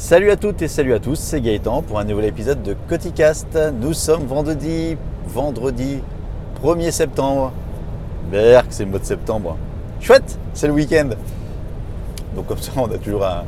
Salut 0.00 0.30
à 0.30 0.36
toutes 0.36 0.62
et 0.62 0.68
salut 0.68 0.94
à 0.94 1.00
tous, 1.00 1.16
c'est 1.16 1.40
Gaëtan 1.40 1.82
pour 1.82 1.98
un 1.98 2.04
nouvel 2.04 2.26
épisode 2.26 2.62
de 2.62 2.76
Coticast. 2.88 3.58
Nous 3.80 3.92
sommes 3.94 4.26
vendredi, 4.26 4.96
vendredi 5.26 5.98
1er 6.62 6.92
septembre. 6.92 7.50
Berk, 8.30 8.66
c'est 8.70 8.84
le 8.84 8.90
mois 8.90 9.00
de 9.00 9.04
septembre. 9.04 9.56
Chouette, 10.00 10.38
c'est 10.54 10.68
le 10.68 10.72
week-end. 10.72 11.08
Donc 12.36 12.46
comme 12.46 12.58
ça, 12.58 12.70
on 12.76 12.84
a 12.84 12.96
toujours 12.96 13.26
un... 13.26 13.42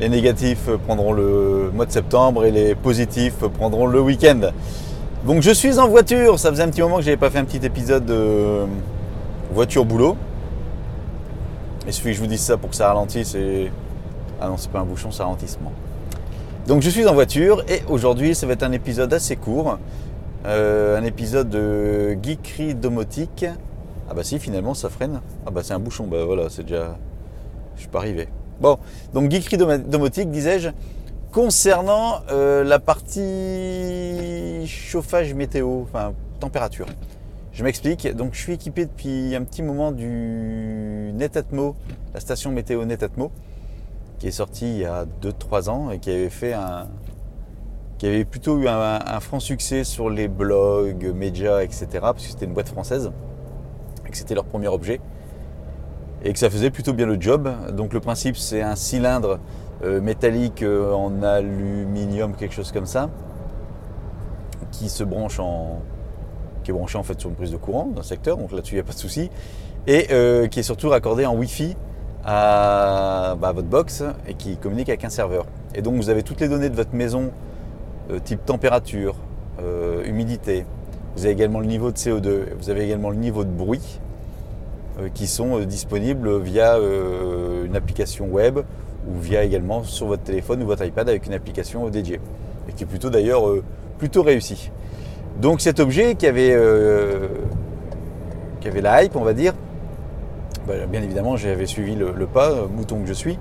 Les 0.00 0.08
négatifs 0.08 0.68
prendront 0.84 1.12
le 1.12 1.70
mois 1.72 1.86
de 1.86 1.92
septembre 1.92 2.44
et 2.44 2.50
les 2.50 2.74
positifs 2.74 3.38
prendront 3.56 3.86
le 3.86 4.00
week-end. 4.00 4.50
Donc 5.24 5.42
je 5.42 5.52
suis 5.52 5.78
en 5.78 5.86
voiture, 5.86 6.40
ça 6.40 6.50
faisait 6.50 6.64
un 6.64 6.70
petit 6.70 6.82
moment 6.82 6.96
que 6.96 7.02
je 7.02 7.06
n'avais 7.06 7.20
pas 7.20 7.30
fait 7.30 7.38
un 7.38 7.44
petit 7.44 7.64
épisode 7.64 8.04
de 8.04 8.64
voiture-boulot. 9.52 10.16
Il 11.86 11.92
suffit 11.92 12.08
que 12.08 12.14
je 12.16 12.20
vous 12.20 12.26
dise 12.26 12.40
ça 12.40 12.56
pour 12.56 12.70
que 12.70 12.76
ça 12.76 12.88
ralentisse 12.88 13.36
et 13.36 13.70
ah 14.40 14.48
non, 14.48 14.56
c'est 14.56 14.70
pas 14.70 14.80
un 14.80 14.84
bouchon, 14.84 15.10
c'est 15.10 15.22
ralentissement. 15.22 15.72
Donc 16.66 16.82
je 16.82 16.90
suis 16.90 17.06
en 17.06 17.14
voiture 17.14 17.64
et 17.68 17.82
aujourd'hui 17.88 18.34
ça 18.34 18.46
va 18.46 18.54
être 18.54 18.64
un 18.64 18.72
épisode 18.72 19.12
assez 19.14 19.36
court. 19.36 19.78
Euh, 20.46 20.98
un 20.98 21.04
épisode 21.04 21.48
de 21.48 22.18
geekerie 22.22 22.74
domotique. 22.74 23.46
Ah 24.10 24.14
bah 24.14 24.22
si 24.24 24.38
finalement 24.38 24.74
ça 24.74 24.88
freine. 24.88 25.20
Ah 25.46 25.50
bah 25.50 25.62
c'est 25.64 25.74
un 25.74 25.78
bouchon, 25.78 26.06
bah 26.06 26.24
voilà, 26.24 26.48
c'est 26.50 26.62
déjà. 26.62 26.96
Je 27.76 27.82
suis 27.82 27.88
pas 27.88 27.98
arrivé. 27.98 28.28
Bon, 28.60 28.78
donc 29.12 29.30
geekerie 29.30 29.58
domotique, 29.58 30.30
disais-je, 30.30 30.70
concernant 31.32 32.20
euh, 32.30 32.64
la 32.64 32.78
partie 32.78 34.66
chauffage 34.66 35.34
météo, 35.34 35.82
enfin 35.82 36.14
température. 36.40 36.86
Je 37.52 37.64
m'explique. 37.64 38.14
Donc 38.14 38.34
je 38.34 38.40
suis 38.40 38.52
équipé 38.52 38.86
depuis 38.86 39.34
un 39.34 39.42
petit 39.42 39.62
moment 39.62 39.92
du 39.92 41.12
Netatmo, 41.14 41.74
la 42.12 42.20
station 42.20 42.50
météo 42.50 42.84
Netatmo 42.84 43.30
qui 44.18 44.28
est 44.28 44.32
sorti 44.32 44.66
il 44.66 44.78
y 44.78 44.84
a 44.84 45.04
2-3 45.22 45.68
ans 45.68 45.90
et 45.90 45.98
qui 45.98 46.10
avait 46.10 46.30
fait 46.30 46.52
un. 46.52 46.88
qui 47.98 48.06
avait 48.06 48.24
plutôt 48.24 48.58
eu 48.58 48.68
un, 48.68 49.20
franc 49.20 49.40
succès 49.40 49.84
sur 49.84 50.10
les 50.10 50.28
blogs, 50.28 51.12
médias, 51.14 51.62
etc. 51.62 51.86
Parce 52.00 52.24
que 52.24 52.30
c'était 52.30 52.46
une 52.46 52.54
boîte 52.54 52.68
française 52.68 53.12
et 54.06 54.10
que 54.10 54.16
c'était 54.16 54.34
leur 54.34 54.44
premier 54.44 54.68
objet. 54.68 55.00
Et 56.22 56.32
que 56.32 56.38
ça 56.38 56.50
faisait 56.50 56.70
plutôt 56.70 56.92
bien 56.92 57.06
le 57.06 57.20
job. 57.20 57.50
Donc 57.72 57.92
le 57.92 58.00
principe 58.00 58.36
c'est 58.36 58.62
un 58.62 58.76
cylindre 58.76 59.38
euh, 59.84 60.00
métallique 60.00 60.62
euh, 60.62 60.92
en 60.92 61.22
aluminium, 61.22 62.34
quelque 62.34 62.54
chose 62.54 62.72
comme 62.72 62.86
ça, 62.86 63.10
qui 64.72 64.88
se 64.88 65.04
branche 65.04 65.38
en. 65.38 65.82
qui 66.64 66.70
est 66.70 66.74
branché 66.74 66.96
en 66.96 67.02
fait 67.02 67.20
sur 67.20 67.28
une 67.28 67.36
prise 67.36 67.52
de 67.52 67.58
courant 67.58 67.86
d'un 67.86 68.02
secteur, 68.02 68.38
donc 68.38 68.52
là-dessus 68.52 68.74
il 68.74 68.76
n'y 68.78 68.80
a 68.80 68.84
pas 68.84 68.94
de 68.94 68.98
souci. 68.98 69.30
Et 69.86 70.08
euh, 70.10 70.48
qui 70.48 70.60
est 70.60 70.64
surtout 70.64 70.88
raccordé 70.88 71.26
en 71.26 71.36
Wi-Fi 71.36 71.76
à 72.26 73.36
bah, 73.40 73.52
votre 73.52 73.68
box 73.68 74.02
et 74.26 74.34
qui 74.34 74.56
communique 74.56 74.88
avec 74.88 75.04
un 75.04 75.08
serveur. 75.08 75.46
Et 75.74 75.80
donc 75.80 75.94
vous 75.94 76.10
avez 76.10 76.24
toutes 76.24 76.40
les 76.40 76.48
données 76.48 76.68
de 76.68 76.74
votre 76.74 76.92
maison, 76.92 77.30
euh, 78.10 78.18
type 78.18 78.44
température, 78.44 79.14
euh, 79.62 80.04
humidité. 80.04 80.66
Vous 81.14 81.24
avez 81.24 81.32
également 81.32 81.60
le 81.60 81.66
niveau 81.66 81.92
de 81.92 81.96
CO2, 81.96 82.54
vous 82.58 82.68
avez 82.68 82.82
également 82.82 83.10
le 83.10 83.16
niveau 83.16 83.44
de 83.44 83.50
bruit 83.50 84.00
euh, 85.00 85.08
qui 85.14 85.28
sont 85.28 85.60
disponibles 85.60 86.40
via 86.40 86.76
une 87.64 87.76
application 87.76 88.26
web 88.26 88.58
ou 88.58 89.20
via 89.20 89.44
également 89.44 89.84
sur 89.84 90.08
votre 90.08 90.24
téléphone 90.24 90.62
ou 90.64 90.66
votre 90.66 90.84
iPad 90.84 91.08
avec 91.08 91.26
une 91.26 91.32
application 91.32 91.88
dédiée 91.88 92.20
et 92.68 92.72
qui 92.72 92.82
est 92.82 92.86
plutôt 92.86 93.08
d'ailleurs 93.08 93.44
plutôt 93.98 94.24
réussi. 94.24 94.72
Donc 95.40 95.60
cet 95.60 95.78
objet 95.78 96.16
qui 96.16 96.26
avait, 96.26 96.58
qui 98.60 98.66
avait 98.66 98.80
la 98.80 99.04
hype, 99.04 99.14
on 99.14 99.22
va 99.22 99.32
dire, 99.32 99.54
bien 100.66 101.02
évidemment, 101.02 101.36
j'avais 101.36 101.66
suivi 101.66 101.94
le, 101.94 102.12
pas, 102.26 102.50
euh, 102.50 102.66
mouton 102.68 103.00
que 103.00 103.08
je 103.08 103.12
suis. 103.12 103.38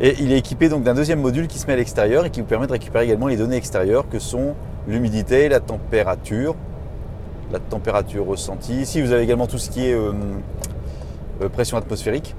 Et 0.00 0.14
il 0.20 0.32
est 0.32 0.38
équipé 0.38 0.68
donc 0.68 0.82
d'un 0.82 0.94
deuxième 0.94 1.20
module 1.20 1.46
qui 1.46 1.58
se 1.58 1.66
met 1.66 1.72
à 1.72 1.76
l'extérieur 1.76 2.26
et 2.26 2.30
qui 2.30 2.40
vous 2.40 2.46
permet 2.46 2.66
de 2.66 2.72
récupérer 2.72 3.04
également 3.04 3.28
les 3.28 3.36
données 3.36 3.56
extérieures 3.56 4.08
que 4.08 4.18
sont 4.18 4.54
l'humidité, 4.86 5.48
la 5.48 5.60
température, 5.60 6.54
la 7.50 7.58
température 7.58 8.26
ressentie. 8.26 8.74
Ici, 8.74 9.00
vous 9.00 9.12
avez 9.12 9.22
également 9.22 9.46
tout 9.46 9.58
ce 9.58 9.70
qui 9.70 9.86
est 9.86 9.94
euh, 9.94 10.12
euh, 11.40 11.48
pression 11.48 11.78
atmosphérique. 11.78 12.34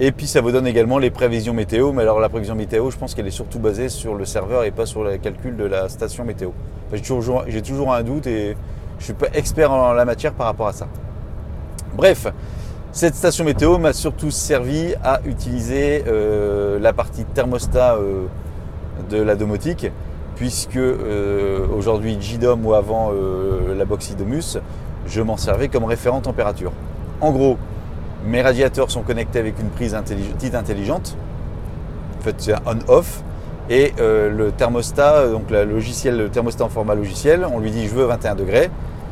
Et 0.00 0.12
puis 0.12 0.28
ça 0.28 0.40
vous 0.40 0.52
donne 0.52 0.66
également 0.66 0.98
les 0.98 1.10
prévisions 1.10 1.54
météo. 1.54 1.92
Mais 1.92 2.02
alors 2.02 2.18
la 2.18 2.28
prévision 2.28 2.56
météo, 2.56 2.90
je 2.90 2.96
pense 2.96 3.14
qu'elle 3.14 3.26
est 3.26 3.32
surtout 3.32 3.60
basée 3.60 3.88
sur 3.88 4.14
le 4.14 4.24
serveur 4.24 4.64
et 4.64 4.72
pas 4.72 4.86
sur 4.86 5.04
le 5.04 5.16
calcul 5.18 5.56
de 5.56 5.64
la 5.64 5.88
station 5.88 6.24
météo. 6.24 6.50
j'ai, 6.92 7.00
toujours, 7.00 7.44
j'ai 7.46 7.62
toujours 7.62 7.94
un 7.94 8.02
doute 8.02 8.26
et 8.26 8.56
je 8.98 9.02
ne 9.02 9.04
suis 9.04 9.12
pas 9.12 9.28
expert 9.34 9.70
en 9.70 9.92
la 9.92 10.04
matière 10.04 10.32
par 10.32 10.46
rapport 10.46 10.68
à 10.68 10.72
ça. 10.72 10.88
Bref, 11.96 12.28
cette 12.92 13.14
station 13.14 13.44
météo 13.44 13.76
m'a 13.78 13.92
surtout 13.92 14.30
servi 14.30 14.94
à 15.04 15.20
utiliser 15.26 16.04
euh, 16.06 16.78
la 16.78 16.94
partie 16.94 17.24
thermostat 17.24 17.96
euh, 17.96 18.24
de 19.10 19.20
la 19.20 19.36
domotique, 19.36 19.88
puisque 20.36 20.76
euh, 20.76 21.66
aujourd'hui 21.76 22.16
JDOM 22.18 22.64
ou 22.64 22.72
avant 22.72 23.12
la 23.76 23.84
box 23.84 24.10
Idomus, 24.10 24.58
je 25.06 25.20
m'en 25.20 25.36
servais 25.36 25.68
comme 25.68 25.84
référent 25.84 26.20
température. 26.20 26.72
En 27.20 27.30
gros, 27.30 27.58
mes 28.26 28.40
radiateurs 28.40 28.90
sont 28.90 29.02
connectés 29.02 29.38
avec 29.38 29.60
une 29.60 29.68
prise 29.68 29.94
petite 29.94 30.54
intelligente, 30.54 31.16
en 32.18 32.22
fait 32.22 32.34
c'est 32.38 32.54
un 32.54 32.60
on-off, 32.66 33.22
et 33.70 33.92
le 33.98 34.50
thermostat, 34.56 35.28
donc 35.28 35.50
le 35.50 35.64
logiciel, 35.64 36.16
le 36.16 36.30
thermostat 36.30 36.64
en 36.64 36.68
format 36.68 36.94
logiciel, 36.94 37.46
on 37.52 37.58
lui 37.58 37.70
dit 37.70 37.86
je 37.86 37.94
veux 37.94 38.06
21 38.06 38.34
degrés, 38.34 38.70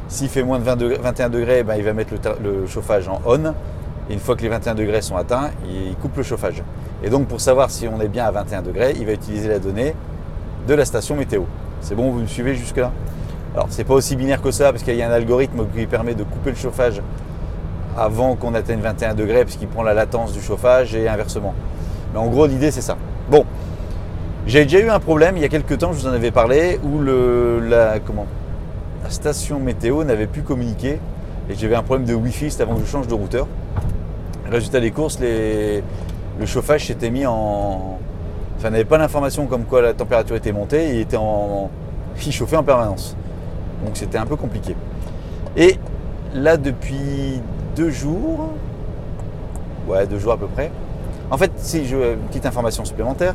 s'il 0.08 0.28
fait 0.28 0.42
moins 0.42 0.58
de 0.58 0.64
21 0.64 1.28
degrés, 1.30 1.62
ben, 1.62 1.74
il 1.76 1.84
va 1.84 1.92
mettre 1.92 2.14
le, 2.42 2.66
chauffage 2.66 3.08
en 3.08 3.20
on. 3.26 3.44
Et 4.08 4.12
une 4.12 4.20
fois 4.20 4.36
que 4.36 4.42
les 4.42 4.48
21 4.48 4.74
degrés 4.74 5.02
sont 5.02 5.16
atteints, 5.16 5.50
il 5.68 5.96
coupe 5.96 6.16
le 6.16 6.22
chauffage. 6.22 6.62
Et 7.02 7.10
donc 7.10 7.26
pour 7.26 7.40
savoir 7.40 7.70
si 7.70 7.88
on 7.88 8.00
est 8.00 8.08
bien 8.08 8.24
à 8.24 8.30
21 8.30 8.62
degrés, 8.62 8.94
il 8.98 9.04
va 9.04 9.12
utiliser 9.12 9.48
la 9.48 9.58
donnée 9.58 9.94
de 10.68 10.74
la 10.74 10.84
station 10.84 11.16
météo. 11.16 11.42
C'est 11.80 11.94
bon, 11.94 12.10
vous 12.10 12.20
me 12.20 12.26
suivez 12.26 12.54
jusque-là? 12.54 12.92
Alors 13.54 13.66
c'est 13.70 13.84
pas 13.84 13.94
aussi 13.94 14.16
binaire 14.16 14.42
que 14.42 14.50
ça, 14.50 14.70
parce 14.70 14.84
qu'il 14.84 14.94
y 14.94 15.02
a 15.02 15.08
un 15.08 15.12
algorithme 15.12 15.66
qui 15.74 15.86
permet 15.86 16.14
de 16.14 16.22
couper 16.22 16.50
le 16.50 16.56
chauffage 16.56 17.02
avant 17.96 18.36
qu'on 18.36 18.54
atteigne 18.54 18.80
21 18.80 19.14
degrés, 19.14 19.44
puisqu'il 19.44 19.68
prend 19.68 19.82
la 19.82 19.94
latence 19.94 20.32
du 20.32 20.40
chauffage 20.40 20.94
et 20.94 21.08
inversement. 21.08 21.54
Mais 22.12 22.20
en 22.20 22.26
gros, 22.28 22.46
l'idée 22.46 22.70
c'est 22.70 22.82
ça. 22.82 22.96
Bon, 23.30 23.44
j'ai 24.46 24.64
déjà 24.64 24.78
eu 24.78 24.88
un 24.88 25.00
problème 25.00 25.36
il 25.36 25.42
y 25.42 25.44
a 25.44 25.48
quelques 25.48 25.78
temps, 25.78 25.92
je 25.92 26.00
vous 26.00 26.06
en 26.06 26.12
avais 26.12 26.30
parlé, 26.30 26.78
où 26.84 27.00
le, 27.00 27.60
la, 27.60 27.98
comment, 27.98 28.26
station 29.10 29.58
météo 29.58 30.04
n'avait 30.04 30.26
plus 30.26 30.42
communiqué 30.42 30.98
et 31.48 31.54
j'avais 31.54 31.76
un 31.76 31.82
problème 31.82 32.06
de 32.06 32.14
Wi-Fi, 32.14 32.56
avant 32.60 32.74
que 32.74 32.80
je 32.80 32.86
change 32.86 33.06
de 33.06 33.14
routeur. 33.14 33.46
Résultat 34.50 34.80
des 34.80 34.90
courses, 34.90 35.18
le 35.20 36.46
chauffage 36.46 36.86
s'était 36.86 37.10
mis 37.10 37.26
en. 37.26 37.98
Enfin, 38.56 38.70
n'avait 38.70 38.84
pas 38.84 38.98
l'information 38.98 39.46
comme 39.46 39.64
quoi 39.64 39.82
la 39.82 39.92
température 39.92 40.36
était 40.36 40.52
montée, 40.52 40.94
il 40.94 41.00
était 41.00 41.16
en. 41.16 41.70
Il 42.26 42.32
chauffait 42.32 42.56
en 42.56 42.62
permanence. 42.62 43.14
Donc 43.84 43.98
c'était 43.98 44.16
un 44.16 44.24
peu 44.24 44.36
compliqué. 44.36 44.74
Et 45.54 45.76
là, 46.34 46.56
depuis 46.56 47.42
deux 47.76 47.90
jours, 47.90 48.54
ouais, 49.86 50.06
deux 50.06 50.18
jours 50.18 50.32
à 50.32 50.38
peu 50.38 50.46
près. 50.46 50.70
En 51.30 51.36
fait, 51.36 51.52
si 51.56 51.86
je 51.86 52.14
petite 52.28 52.46
information 52.46 52.86
supplémentaire, 52.86 53.34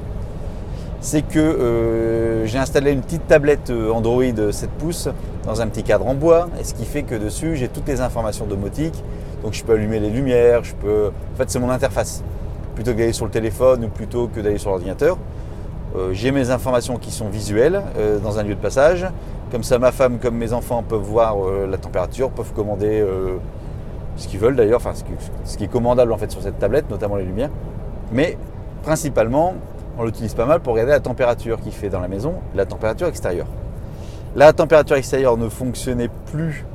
c'est 1.01 1.23
que 1.23 1.39
euh, 1.39 2.45
j'ai 2.45 2.59
installé 2.59 2.91
une 2.91 3.01
petite 3.01 3.28
tablette 3.28 3.72
euh, 3.72 3.91
Android 3.91 4.51
7 4.51 4.69
pouces 4.69 5.09
dans 5.45 5.59
un 5.59 5.67
petit 5.67 5.81
cadre 5.81 6.07
en 6.07 6.13
bois, 6.13 6.47
et 6.59 6.63
ce 6.63 6.75
qui 6.75 6.85
fait 6.85 7.01
que 7.01 7.16
dessus 7.16 7.56
j'ai 7.56 7.67
toutes 7.67 7.88
les 7.88 8.01
informations 8.01 8.45
domotiques, 8.45 9.03
donc 9.44 9.53
je 9.53 9.63
peux 9.63 9.73
allumer 9.73 10.00
les 10.00 10.11
lumières, 10.11 10.63
je 10.63 10.75
peux. 10.75 11.07
En 11.34 11.38
fait, 11.38 11.50
c'est 11.50 11.59
mon 11.59 11.72
interface. 11.72 12.23
Plutôt 12.75 12.91
que 12.91 12.97
d'aller 12.97 13.13
sur 13.13 13.25
le 13.25 13.31
téléphone 13.31 13.85
ou 13.85 13.88
plutôt 13.88 14.28
que 14.28 14.40
d'aller 14.40 14.59
sur 14.59 14.69
l'ordinateur, 14.69 15.17
euh, 15.95 16.11
j'ai 16.13 16.31
mes 16.31 16.51
informations 16.51 16.97
qui 16.97 17.11
sont 17.11 17.29
visuelles 17.29 17.81
dans 18.23 18.38
un 18.38 18.44
lieu 18.44 18.53
de 18.53 18.61
passage. 18.61 19.07
Comme 19.51 19.63
ça, 19.63 19.79
ma 19.79 19.91
femme 19.91 20.19
comme 20.19 20.35
mes 20.35 20.53
enfants 20.53 20.84
peuvent 20.88 21.01
voir 21.01 21.35
la 21.69 21.78
température, 21.78 22.29
peuvent 22.29 22.53
commander 22.53 23.03
ce 24.16 24.28
qu'ils 24.29 24.40
veulent 24.40 24.56
d'ailleurs, 24.56 24.78
enfin 24.78 24.94
ce 25.44 25.57
qui 25.57 25.66
est 25.66 25.67
commandable 25.67 26.13
en 26.13 26.17
fait 26.17 26.31
sur 26.31 26.41
cette 26.41 26.59
tablette, 26.59 26.90
notamment 26.90 27.17
les 27.17 27.25
lumières. 27.25 27.50
Mais 28.13 28.38
principalement, 28.84 29.56
on 29.97 30.03
l'utilise 30.03 30.34
pas 30.34 30.46
mal 30.46 30.59
pour 30.59 30.73
regarder 30.73 30.91
la 30.91 30.99
température 30.99 31.59
qu'il 31.59 31.72
fait 31.72 31.90
dans 31.90 31.99
la 31.99 32.08
maison, 32.08 32.35
la 32.55 32.66
température 32.66 33.08
extérieure. 33.08 33.47
La 34.35 34.53
température 34.53 34.96
extérieure 34.96 35.38
ne 35.38 35.49
fonctionnait 35.49 36.09
plus 36.32 36.66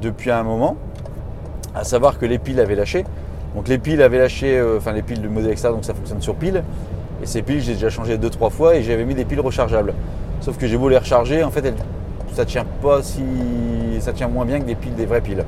depuis 0.00 0.30
un 0.30 0.42
moment, 0.42 0.76
à 1.74 1.84
savoir 1.84 2.18
que 2.18 2.26
les 2.26 2.38
piles 2.38 2.60
avaient 2.60 2.74
lâché. 2.74 3.04
Donc 3.54 3.68
les 3.68 3.78
piles 3.78 4.02
avaient 4.02 4.18
lâché, 4.18 4.58
euh, 4.58 4.78
enfin 4.78 4.92
les 4.92 5.02
piles 5.02 5.20
du 5.20 5.28
modèle 5.28 5.50
extérieur, 5.50 5.76
donc 5.76 5.84
ça 5.84 5.94
fonctionne 5.94 6.22
sur 6.22 6.34
piles. 6.34 6.62
Et 7.22 7.26
ces 7.26 7.42
piles, 7.42 7.60
j'ai 7.60 7.74
déjà 7.74 7.90
changé 7.90 8.16
deux 8.16 8.30
trois 8.30 8.50
fois 8.50 8.76
et 8.76 8.82
j'avais 8.82 9.04
mis 9.04 9.14
des 9.14 9.24
piles 9.24 9.40
rechargeables. 9.40 9.92
Sauf 10.40 10.56
que 10.56 10.66
j'ai 10.66 10.78
beau 10.78 10.88
les 10.88 10.96
recharger, 10.96 11.44
en 11.44 11.50
fait, 11.50 11.74
ça 12.32 12.46
tient 12.46 12.64
pas 12.80 13.02
si, 13.02 13.22
ça 14.00 14.12
tient 14.12 14.28
moins 14.28 14.46
bien 14.46 14.60
que 14.60 14.64
des 14.64 14.74
piles, 14.74 14.94
des 14.94 15.04
vraies 15.04 15.20
piles. 15.20 15.44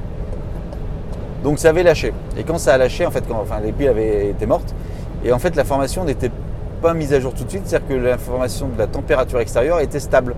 Donc 1.43 1.59
ça 1.59 1.71
avait 1.71 1.83
lâché. 1.83 2.13
Et 2.37 2.45
quand 2.45 2.59
ça 2.59 2.75
a 2.75 2.79
lâché, 2.79 3.07
en 3.07 3.11
fait, 3.11 3.25
quand 3.27 3.41
enfin, 3.41 3.61
les 3.65 3.73
piles 3.73 3.89
avaient 3.89 4.29
été 4.29 4.45
mortes, 4.45 4.75
et 5.25 5.33
en 5.33 5.39
fait 5.39 5.57
la 5.57 5.65
formation 5.65 6.05
n'était 6.05 6.31
pas 6.83 6.95
mise 6.95 7.15
à 7.15 7.21
jour 7.21 7.33
tout 7.33 7.45
de 7.45 7.49
suite, 7.49 7.63
c'est-à-dire 7.65 7.89
que 7.89 7.95
l'information 7.95 8.69
de 8.69 8.77
la 8.77 8.89
température 8.89 9.39
extérieure 9.39 9.81
était 9.81 10.01
stable. 10.01 10.35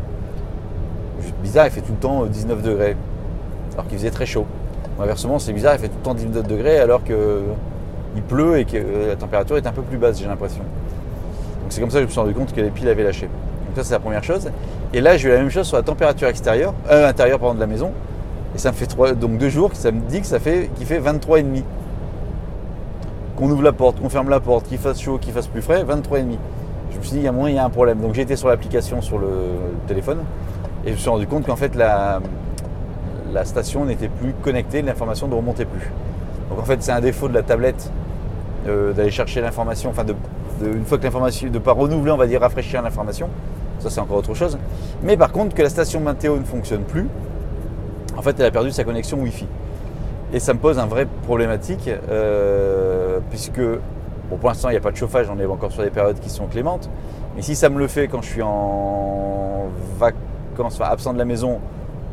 Bizarre, 1.43 1.67
il 1.67 1.73
fait 1.73 1.81
tout 1.81 1.93
le 1.93 1.99
temps 1.99 2.26
19 2.26 2.58
euh, 2.58 2.62
degrés, 2.62 2.96
alors 3.73 3.87
qu'il 3.88 3.99
faisait 3.99 4.11
très 4.11 4.26
chaud. 4.26 4.46
Inversement, 5.00 5.38
c'est 5.38 5.52
bizarre, 5.52 5.75
il 5.75 5.81
fait 5.81 5.88
tout 5.88 5.96
le 5.99 6.05
temps 6.05 6.14
19 6.14 6.46
degrés 6.46 6.79
alors 6.79 7.02
qu'il 7.02 8.23
pleut 8.29 8.58
et 8.58 8.64
que 8.67 8.76
euh, 8.76 9.08
la 9.08 9.17
température 9.17 9.56
est 9.56 9.67
un 9.67 9.73
peu 9.73 9.82
plus 9.82 9.96
basse, 9.96 10.19
j'ai 10.20 10.26
l'impression. 10.26 10.61
Donc 10.61 11.70
c'est 11.70 11.81
comme 11.81 11.91
ça 11.91 11.96
que 11.96 12.02
je 12.02 12.06
me 12.06 12.11
suis 12.12 12.20
rendu 12.20 12.35
compte 12.35 12.52
que 12.52 12.61
les 12.61 12.70
piles 12.70 12.88
avaient 12.88 13.02
lâché. 13.02 13.26
Donc 13.26 13.76
ça 13.76 13.85
c'est 13.85 13.94
la 13.94 14.00
première 14.00 14.23
chose. 14.23 14.50
Et 14.93 15.00
là 15.00 15.17
j'ai 15.17 15.29
eu 15.29 15.32
la 15.32 15.38
même 15.38 15.50
chose 15.50 15.67
sur 15.67 15.79
la 15.79 15.82
température 15.82 16.29
extérieure, 16.29 16.75
euh, 16.90 17.08
intérieure 17.08 17.38
pardon, 17.38 17.55
de 17.55 17.61
la 17.61 17.67
maison. 17.67 17.90
Et 18.55 18.58
ça 18.58 18.70
me 18.70 18.76
fait 18.76 18.87
trois, 18.87 19.12
donc 19.12 19.38
deux 19.38 19.49
jours, 19.49 19.70
ça 19.73 19.90
me 19.90 20.00
dit 20.00 20.20
que 20.20 20.26
ça 20.26 20.38
fait, 20.38 20.70
qu'il 20.76 20.87
fait 20.87 21.00
23,5. 21.00 21.62
Qu'on 23.37 23.51
ouvre 23.51 23.63
la 23.63 23.73
porte, 23.73 24.01
qu'on 24.01 24.09
ferme 24.09 24.29
la 24.29 24.41
porte, 24.41 24.67
qu'il 24.69 24.79
fasse 24.79 25.01
chaud, 25.01 25.19
qu'il 25.19 25.33
fasse 25.33 25.49
plus 25.49 25.63
frais, 25.63 25.83
23,5. 25.85 26.37
Je 26.93 26.99
me 26.99 27.03
suis 27.03 27.13
dit, 27.13 27.19
il 27.19 27.23
y 27.25 27.29
a 27.29 27.33
il 27.49 27.55
y 27.55 27.59
a 27.59 27.65
un 27.65 27.71
problème. 27.71 27.99
Donc 28.01 28.15
j'ai 28.15 28.23
été 28.23 28.37
sur 28.37 28.49
l'application 28.49 29.03
sur 29.03 29.19
le 29.19 29.29
téléphone 29.89 30.19
et 30.85 30.89
je 30.91 30.93
me 30.93 30.99
suis 30.99 31.11
rendu 31.11 31.27
compte 31.27 31.45
qu'en 31.47 31.57
fait 31.57 31.75
la, 31.75 32.21
station 33.45 33.85
n'était 33.85 34.09
plus 34.09 34.33
connectée, 34.43 34.81
l'information 34.83 35.27
ne 35.27 35.35
remontait 35.35 35.65
plus. 35.65 35.91
Donc 36.51 36.61
en 36.61 36.65
fait 36.65 36.81
c'est 36.83 36.93
un 36.93 37.01
défaut 37.01 37.27
de 37.29 37.35
la 37.35 37.43
tablette 37.43 37.91
euh, 38.69 38.93
d'aller 38.93 39.11
chercher 39.11 39.41
l'information, 39.41 39.91
enfin 39.91 40.05
de, 40.05 40.15
de- 40.63 40.73
une 40.73 40.85
fois 40.85 40.99
que 40.99 41.03
l'information, 41.03 41.49
de 41.49 41.53
ne 41.55 41.59
pas 41.59 41.73
renouveler, 41.73 42.13
on 42.13 42.17
va 42.17 42.27
dire 42.29 42.41
rafraîchir 42.41 42.81
l'information. 42.83 43.29
Ça 43.81 43.91
c'est 43.91 44.01
encore 44.01 44.19
autre 44.19 44.35
chose. 44.35 44.57
Mais 45.03 45.17
par 45.17 45.33
contre 45.33 45.55
que 45.57 45.63
la 45.63 45.69
station 45.69 45.99
météo 46.01 46.37
ne 46.39 46.45
fonctionne 46.45 46.83
plus, 46.85 47.09
en 48.17 48.23
fait 48.23 48.37
elle 48.39 48.47
a 48.47 48.51
perdu 48.53 48.71
sa 48.71 48.85
connexion 48.85 49.19
Wi-Fi. 49.19 49.47
Et 50.35 50.41
ça 50.41 50.53
me 50.53 50.59
pose 50.59 50.81
un 50.81 50.87
vrai 50.87 51.07
problématique, 51.23 51.89
euh, 52.11 53.21
puisque 53.31 53.63
pour 54.29 54.49
l'instant 54.49 54.69
il 54.69 54.73
n'y 54.73 54.79
a 54.79 54.81
pas 54.81 54.91
de 54.91 54.97
chauffage, 54.97 55.31
on 55.31 55.39
est 55.39 55.47
encore 55.47 55.71
sur 55.71 55.85
des 55.85 55.91
périodes 55.91 56.19
qui 56.19 56.29
sont 56.29 56.47
clémentes. 56.47 56.91
Mais 57.37 57.43
si 57.43 57.55
ça 57.55 57.69
me 57.69 57.79
le 57.79 57.87
fait 57.87 58.09
quand 58.09 58.21
je 58.21 58.31
suis 58.31 58.43
en 58.43 59.67
vacances, 59.97 60.75
enfin 60.81 60.87
absent 60.91 61.13
de 61.13 61.19
la 61.19 61.25
maison 61.25 61.61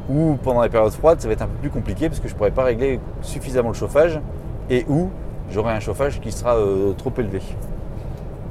ou 0.07 0.37
pendant 0.43 0.61
les 0.61 0.69
périodes 0.69 0.91
froides, 0.91 1.19
ça 1.19 1.27
va 1.27 1.33
être 1.33 1.41
un 1.41 1.47
peu 1.47 1.57
plus 1.61 1.71
compliqué 1.71 2.09
parce 2.09 2.19
que 2.19 2.27
je 2.27 2.33
ne 2.33 2.37
pourrai 2.37 2.51
pas 2.51 2.63
régler 2.63 2.99
suffisamment 3.23 3.69
le 3.69 3.73
chauffage 3.73 4.21
et 4.69 4.85
ou 4.87 5.09
j'aurai 5.49 5.73
un 5.73 5.79
chauffage 5.79 6.21
qui 6.21 6.31
sera 6.31 6.57
euh, 6.57 6.93
trop 6.93 7.11
élevé, 7.17 7.41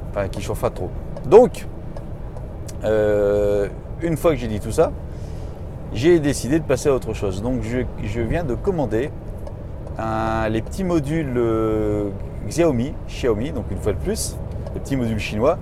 enfin 0.09 0.27
qui 0.27 0.41
chauffera 0.41 0.69
trop. 0.69 0.89
Donc, 1.25 1.65
euh, 2.83 3.69
une 4.01 4.17
fois 4.17 4.31
que 4.31 4.37
j'ai 4.37 4.49
dit 4.49 4.59
tout 4.59 4.71
ça, 4.71 4.91
j'ai 5.93 6.19
décidé 6.19 6.59
de 6.59 6.65
passer 6.65 6.89
à 6.89 6.93
autre 6.93 7.13
chose. 7.13 7.41
Donc 7.41 7.61
je 7.63 8.19
viens 8.19 8.43
de 8.43 8.55
commander 8.55 9.11
un- 10.01 10.49
les 10.49 10.61
petits 10.61 10.83
modules 10.83 11.33
euh, 11.37 12.09
Xiaomi, 12.47 12.93
Xiaomi, 13.07 13.51
donc 13.51 13.65
une 13.71 13.77
fois 13.77 13.93
de 13.93 13.97
plus, 13.97 14.35
les 14.73 14.79
petits 14.79 14.95
modules 14.95 15.19
chinois. 15.19 15.57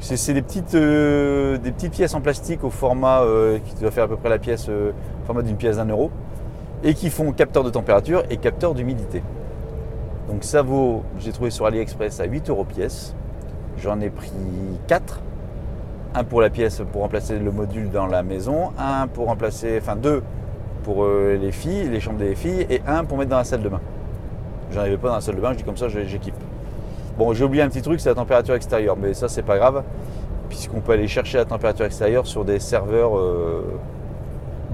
C'est 0.00 0.34
des 0.34 0.42
petites, 0.42 0.74
euh, 0.74 1.56
des 1.56 1.72
petites 1.72 1.92
pièces 1.92 2.14
en 2.14 2.20
plastique 2.20 2.62
au 2.62 2.70
format 2.70 3.22
euh, 3.22 3.58
qui 3.64 3.74
doit 3.80 3.90
faire 3.90 4.04
à 4.04 4.08
peu 4.08 4.16
près 4.16 4.28
la 4.28 4.38
pièce, 4.38 4.66
euh, 4.68 4.90
format 5.26 5.40
d'une 5.42 5.56
pièce 5.56 5.76
d'un 5.76 5.86
euro, 5.86 6.10
et 6.82 6.92
qui 6.94 7.08
font 7.08 7.32
capteur 7.32 7.64
de 7.64 7.70
température 7.70 8.22
et 8.28 8.36
capteur 8.36 8.74
d'humidité. 8.74 9.22
Donc 10.28 10.44
ça 10.44 10.60
vaut, 10.62 11.02
j'ai 11.20 11.32
trouvé 11.32 11.50
sur 11.50 11.64
AliExpress 11.66 12.20
à 12.20 12.24
8 12.24 12.50
euros 12.50 12.64
pièce. 12.64 13.14
J'en 13.78 14.00
ai 14.00 14.10
pris 14.10 14.30
4. 14.88 15.20
Un 16.14 16.24
pour 16.24 16.40
la 16.42 16.50
pièce 16.50 16.82
pour 16.92 17.02
remplacer 17.02 17.38
le 17.38 17.50
module 17.50 17.90
dans 17.90 18.06
la 18.06 18.22
maison, 18.22 18.70
un 18.78 19.06
pour 19.08 19.26
remplacer, 19.26 19.78
enfin 19.80 19.96
deux 19.96 20.22
pour 20.84 21.04
euh, 21.04 21.36
les 21.40 21.50
filles, 21.50 21.88
les 21.88 21.98
chambres 21.98 22.18
des 22.18 22.36
filles, 22.36 22.66
et 22.70 22.80
un 22.86 23.04
pour 23.04 23.18
mettre 23.18 23.30
dans 23.30 23.38
la 23.38 23.44
salle 23.44 23.62
de 23.62 23.68
bain. 23.68 23.80
J'en 24.70 24.82
avais 24.82 24.96
pas 24.96 25.08
dans 25.08 25.14
la 25.14 25.20
salle 25.20 25.36
de 25.36 25.40
bain, 25.40 25.52
je 25.52 25.58
dis 25.58 25.64
comme 25.64 25.76
ça, 25.76 25.88
j'équipe. 25.88 26.34
Bon, 27.18 27.32
j'ai 27.32 27.44
oublié 27.44 27.62
un 27.62 27.68
petit 27.68 27.82
truc, 27.82 28.00
c'est 28.00 28.08
la 28.08 28.14
température 28.14 28.54
extérieure, 28.54 28.96
mais 28.96 29.14
ça 29.14 29.28
c'est 29.28 29.42
pas 29.42 29.56
grave, 29.56 29.82
puisqu'on 30.48 30.80
peut 30.80 30.92
aller 30.92 31.08
chercher 31.08 31.38
la 31.38 31.44
température 31.44 31.84
extérieure 31.84 32.26
sur 32.26 32.44
des 32.44 32.60
serveurs 32.60 33.16
euh, 33.16 33.62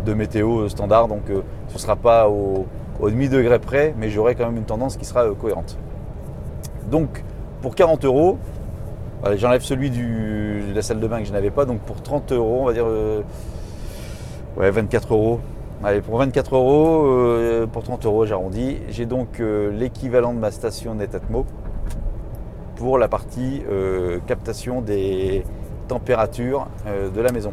de 0.05 0.15
météo 0.15 0.69
standard, 0.69 1.09
donc 1.09 1.23
euh, 1.31 1.43
ce 1.69 1.75
ne 1.75 1.79
sera 1.79 1.97
pas 1.97 2.29
au, 2.29 2.67
demi-degré 3.03 3.59
près, 3.59 3.95
mais 3.99 4.11
j'aurai 4.11 4.35
quand 4.35 4.47
même 4.47 4.59
une 4.59 4.65
tendance 4.65 4.97
qui 4.97 5.05
sera 5.05 5.25
euh, 5.25 5.35
cohérente. 5.35 5.79
Donc 6.91 7.23
pour 7.63 7.75
40 7.75 8.05
euros, 8.05 8.39
j'enlève 9.37 9.63
celui 9.63 9.91
de 9.91 10.75
la 10.75 10.83
salle 10.83 11.01
de 11.01 11.07
bain 11.07 11.21
que 11.21 11.27
je 11.27 11.33
n'avais 11.33 11.51
pas, 11.51 11.65
donc 11.65 11.81
pour 11.81 12.03
30 12.03 12.33
euros, 12.33 12.59
on 12.63 12.67
va 12.67 12.73
dire 12.73 12.87
euh, 12.87 13.23
ouais, 14.57 14.71
24 14.71 15.13
euros. 15.13 15.41
Allez, 15.83 16.03
pour 16.03 16.19
24 16.19 16.55
euros, 16.57 17.07
euh, 17.07 17.67
pour 17.67 17.83
30 17.83 18.05
euros, 18.05 18.27
j'arrondis. 18.27 18.79
J'ai 18.91 19.07
donc 19.07 19.41
euh, 19.41 19.71
l'équivalent 19.71 20.35
de 20.35 20.39
ma 20.39 20.51
station 20.51 20.95
Netatmo 20.95 21.47
pour 22.77 22.99
la 22.99 23.09
partie 23.09 23.63
euh, 23.71 24.19
captation 24.27 24.83
des 24.83 25.45
températures 25.89 26.67
de 26.87 27.21
la 27.21 27.33
maison. 27.33 27.53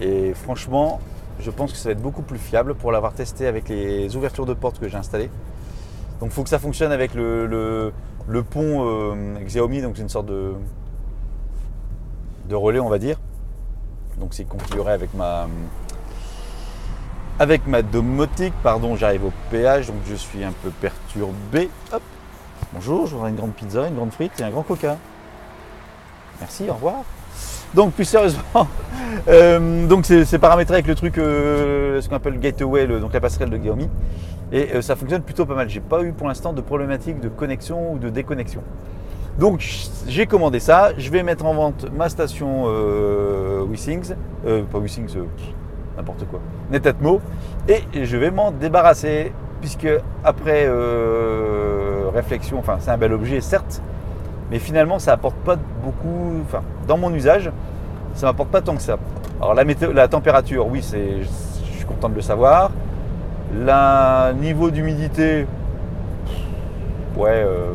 Et 0.00 0.32
franchement, 0.32 1.00
je 1.40 1.50
pense 1.50 1.72
que 1.72 1.78
ça 1.78 1.88
va 1.88 1.92
être 1.92 2.00
beaucoup 2.02 2.22
plus 2.22 2.38
fiable 2.38 2.74
pour 2.74 2.92
l'avoir 2.92 3.12
testé 3.14 3.46
avec 3.46 3.68
les 3.68 4.16
ouvertures 4.16 4.46
de 4.46 4.54
portes 4.54 4.78
que 4.78 4.88
j'ai 4.88 4.96
installées. 4.96 5.30
Donc 6.20 6.30
il 6.30 6.32
faut 6.32 6.42
que 6.42 6.48
ça 6.48 6.58
fonctionne 6.58 6.92
avec 6.92 7.14
le, 7.14 7.46
le- 7.46 8.42
pont 8.42 9.14
Xiaomi, 9.44 9.82
donc 9.82 9.96
c'est 9.96 10.02
une 10.02 10.08
sorte 10.08 10.26
de, 10.26 10.52
de 12.48 12.54
relais 12.54 12.80
on 12.80 12.88
va 12.88 12.98
dire. 12.98 13.18
Donc 14.18 14.34
c'est 14.34 14.44
configuré 14.44 14.92
avec 14.92 15.12
ma 15.14 15.46
avec 17.38 17.66
ma 17.66 17.82
domotique, 17.82 18.54
pardon, 18.62 18.96
j'arrive 18.96 19.24
au 19.26 19.32
péage, 19.50 19.86
donc 19.86 19.96
je 20.08 20.14
suis 20.14 20.44
un 20.44 20.52
peu 20.62 20.70
perturbé. 20.70 21.70
Hop. 21.92 22.02
Bonjour, 22.72 23.06
je 23.06 23.14
voudrais 23.14 23.30
une 23.30 23.36
grande 23.36 23.52
pizza, 23.52 23.88
une 23.88 23.94
grande 23.94 24.12
frite 24.12 24.38
et 24.40 24.42
un 24.42 24.50
grand 24.50 24.62
coca. 24.62 24.96
Merci, 26.40 26.68
au 26.68 26.74
revoir. 26.74 27.02
Donc 27.74 27.92
plus 27.92 28.04
sérieusement, 28.04 28.66
euh, 29.28 29.86
donc 29.86 30.04
c'est 30.04 30.38
paramétré 30.38 30.74
avec 30.74 30.88
le 30.88 30.96
truc, 30.96 31.18
euh, 31.18 32.00
ce 32.00 32.08
qu'on 32.08 32.16
appelle 32.16 32.32
le 32.32 32.40
gateway, 32.40 32.86
donc 32.86 33.12
la 33.12 33.20
passerelle 33.20 33.50
de 33.50 33.56
Xiaomi, 33.56 33.88
et 34.50 34.74
euh, 34.74 34.82
ça 34.82 34.96
fonctionne 34.96 35.22
plutôt 35.22 35.46
pas 35.46 35.54
mal. 35.54 35.68
J'ai 35.68 35.80
pas 35.80 36.02
eu 36.02 36.12
pour 36.12 36.26
l'instant 36.26 36.52
de 36.52 36.60
problématique 36.60 37.20
de 37.20 37.28
connexion 37.28 37.92
ou 37.92 37.98
de 37.98 38.08
déconnexion. 38.08 38.62
Donc 39.38 39.64
j'ai 40.08 40.26
commandé 40.26 40.58
ça, 40.58 40.90
je 40.98 41.10
vais 41.10 41.22
mettre 41.22 41.46
en 41.46 41.54
vente 41.54 41.86
ma 41.92 42.08
station 42.08 42.64
WeSings, 43.70 44.14
pas 44.44 44.78
n'importe 46.00 46.24
quoi, 46.30 46.40
Netatmo, 46.70 47.20
et 47.68 47.82
je 48.04 48.16
vais 48.16 48.30
m'en 48.30 48.50
débarrasser, 48.50 49.32
puisque 49.60 49.88
après 50.24 50.64
euh, 50.66 52.08
réflexion, 52.14 52.58
enfin 52.58 52.76
c'est 52.80 52.90
un 52.90 52.98
bel 52.98 53.12
objet 53.12 53.40
certes, 53.40 53.82
mais 54.50 54.58
finalement 54.58 54.98
ça 54.98 55.12
apporte 55.12 55.36
pas 55.36 55.56
beaucoup, 55.84 56.40
enfin 56.44 56.62
dans 56.88 56.96
mon 56.96 57.12
usage, 57.14 57.50
ça 58.14 58.26
m'apporte 58.26 58.48
pas 58.50 58.62
tant 58.62 58.74
que 58.74 58.82
ça. 58.82 58.96
Alors 59.40 59.54
la, 59.54 59.64
météo- 59.64 59.92
la 59.92 60.08
température, 60.08 60.66
oui, 60.66 60.82
c'est, 60.82 61.22
je 61.22 61.76
suis 61.76 61.84
content 61.86 62.08
de 62.08 62.14
le 62.14 62.20
savoir. 62.20 62.70
Le 63.54 64.32
niveau 64.34 64.70
d'humidité, 64.70 65.46
ouais, 67.16 67.28
euh, 67.30 67.72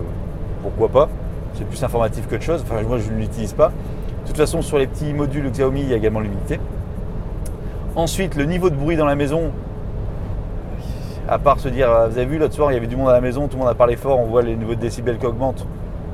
pourquoi 0.62 0.90
pas. 0.90 1.10
C'est 1.54 1.68
plus 1.68 1.84
informatif 1.84 2.28
que 2.28 2.36
de 2.36 2.42
chose. 2.42 2.64
Enfin, 2.64 2.82
moi, 2.84 2.98
je 2.98 3.10
ne 3.12 3.18
l'utilise 3.18 3.54
pas. 3.54 3.70
De 3.70 4.28
toute 4.28 4.38
façon, 4.38 4.62
sur 4.62 4.78
les 4.78 4.88
petits 4.88 5.14
modules 5.14 5.50
Xiaomi, 5.52 5.82
il 5.82 5.90
y 5.90 5.94
a 5.94 5.98
également 5.98 6.20
l'humidité. 6.20 6.60
Ensuite, 7.96 8.36
le 8.36 8.46
niveau 8.46 8.70
de 8.70 8.76
bruit 8.76 8.98
dans 8.98 9.06
la 9.06 9.16
maison, 9.16 9.52
à 11.30 11.40
part 11.40 11.60
se 11.60 11.70
dire, 11.70 11.90
euh, 11.90 12.10
vous 12.10 12.18
avez 12.18 12.28
vu 12.28 12.38
l'autre 12.38 12.54
soir, 12.54 12.72
il 12.72 12.76
y 12.76 12.78
avait 12.78 12.88
du 12.88 12.98
monde 12.98 13.10
à 13.10 13.14
la 13.14 13.22
maison, 13.22 13.48
tout 13.48 13.56
le 13.56 13.64
monde 13.64 13.72
a 13.72 13.76
parlé 13.76 13.96
fort, 13.96 14.20
on 14.20 14.26
voit 14.26 14.42
les 14.42 14.56
niveaux 14.56 14.76
de 14.76 14.82
décibels 14.82 15.18
qui 15.18 15.26
augmentent. 15.26 15.66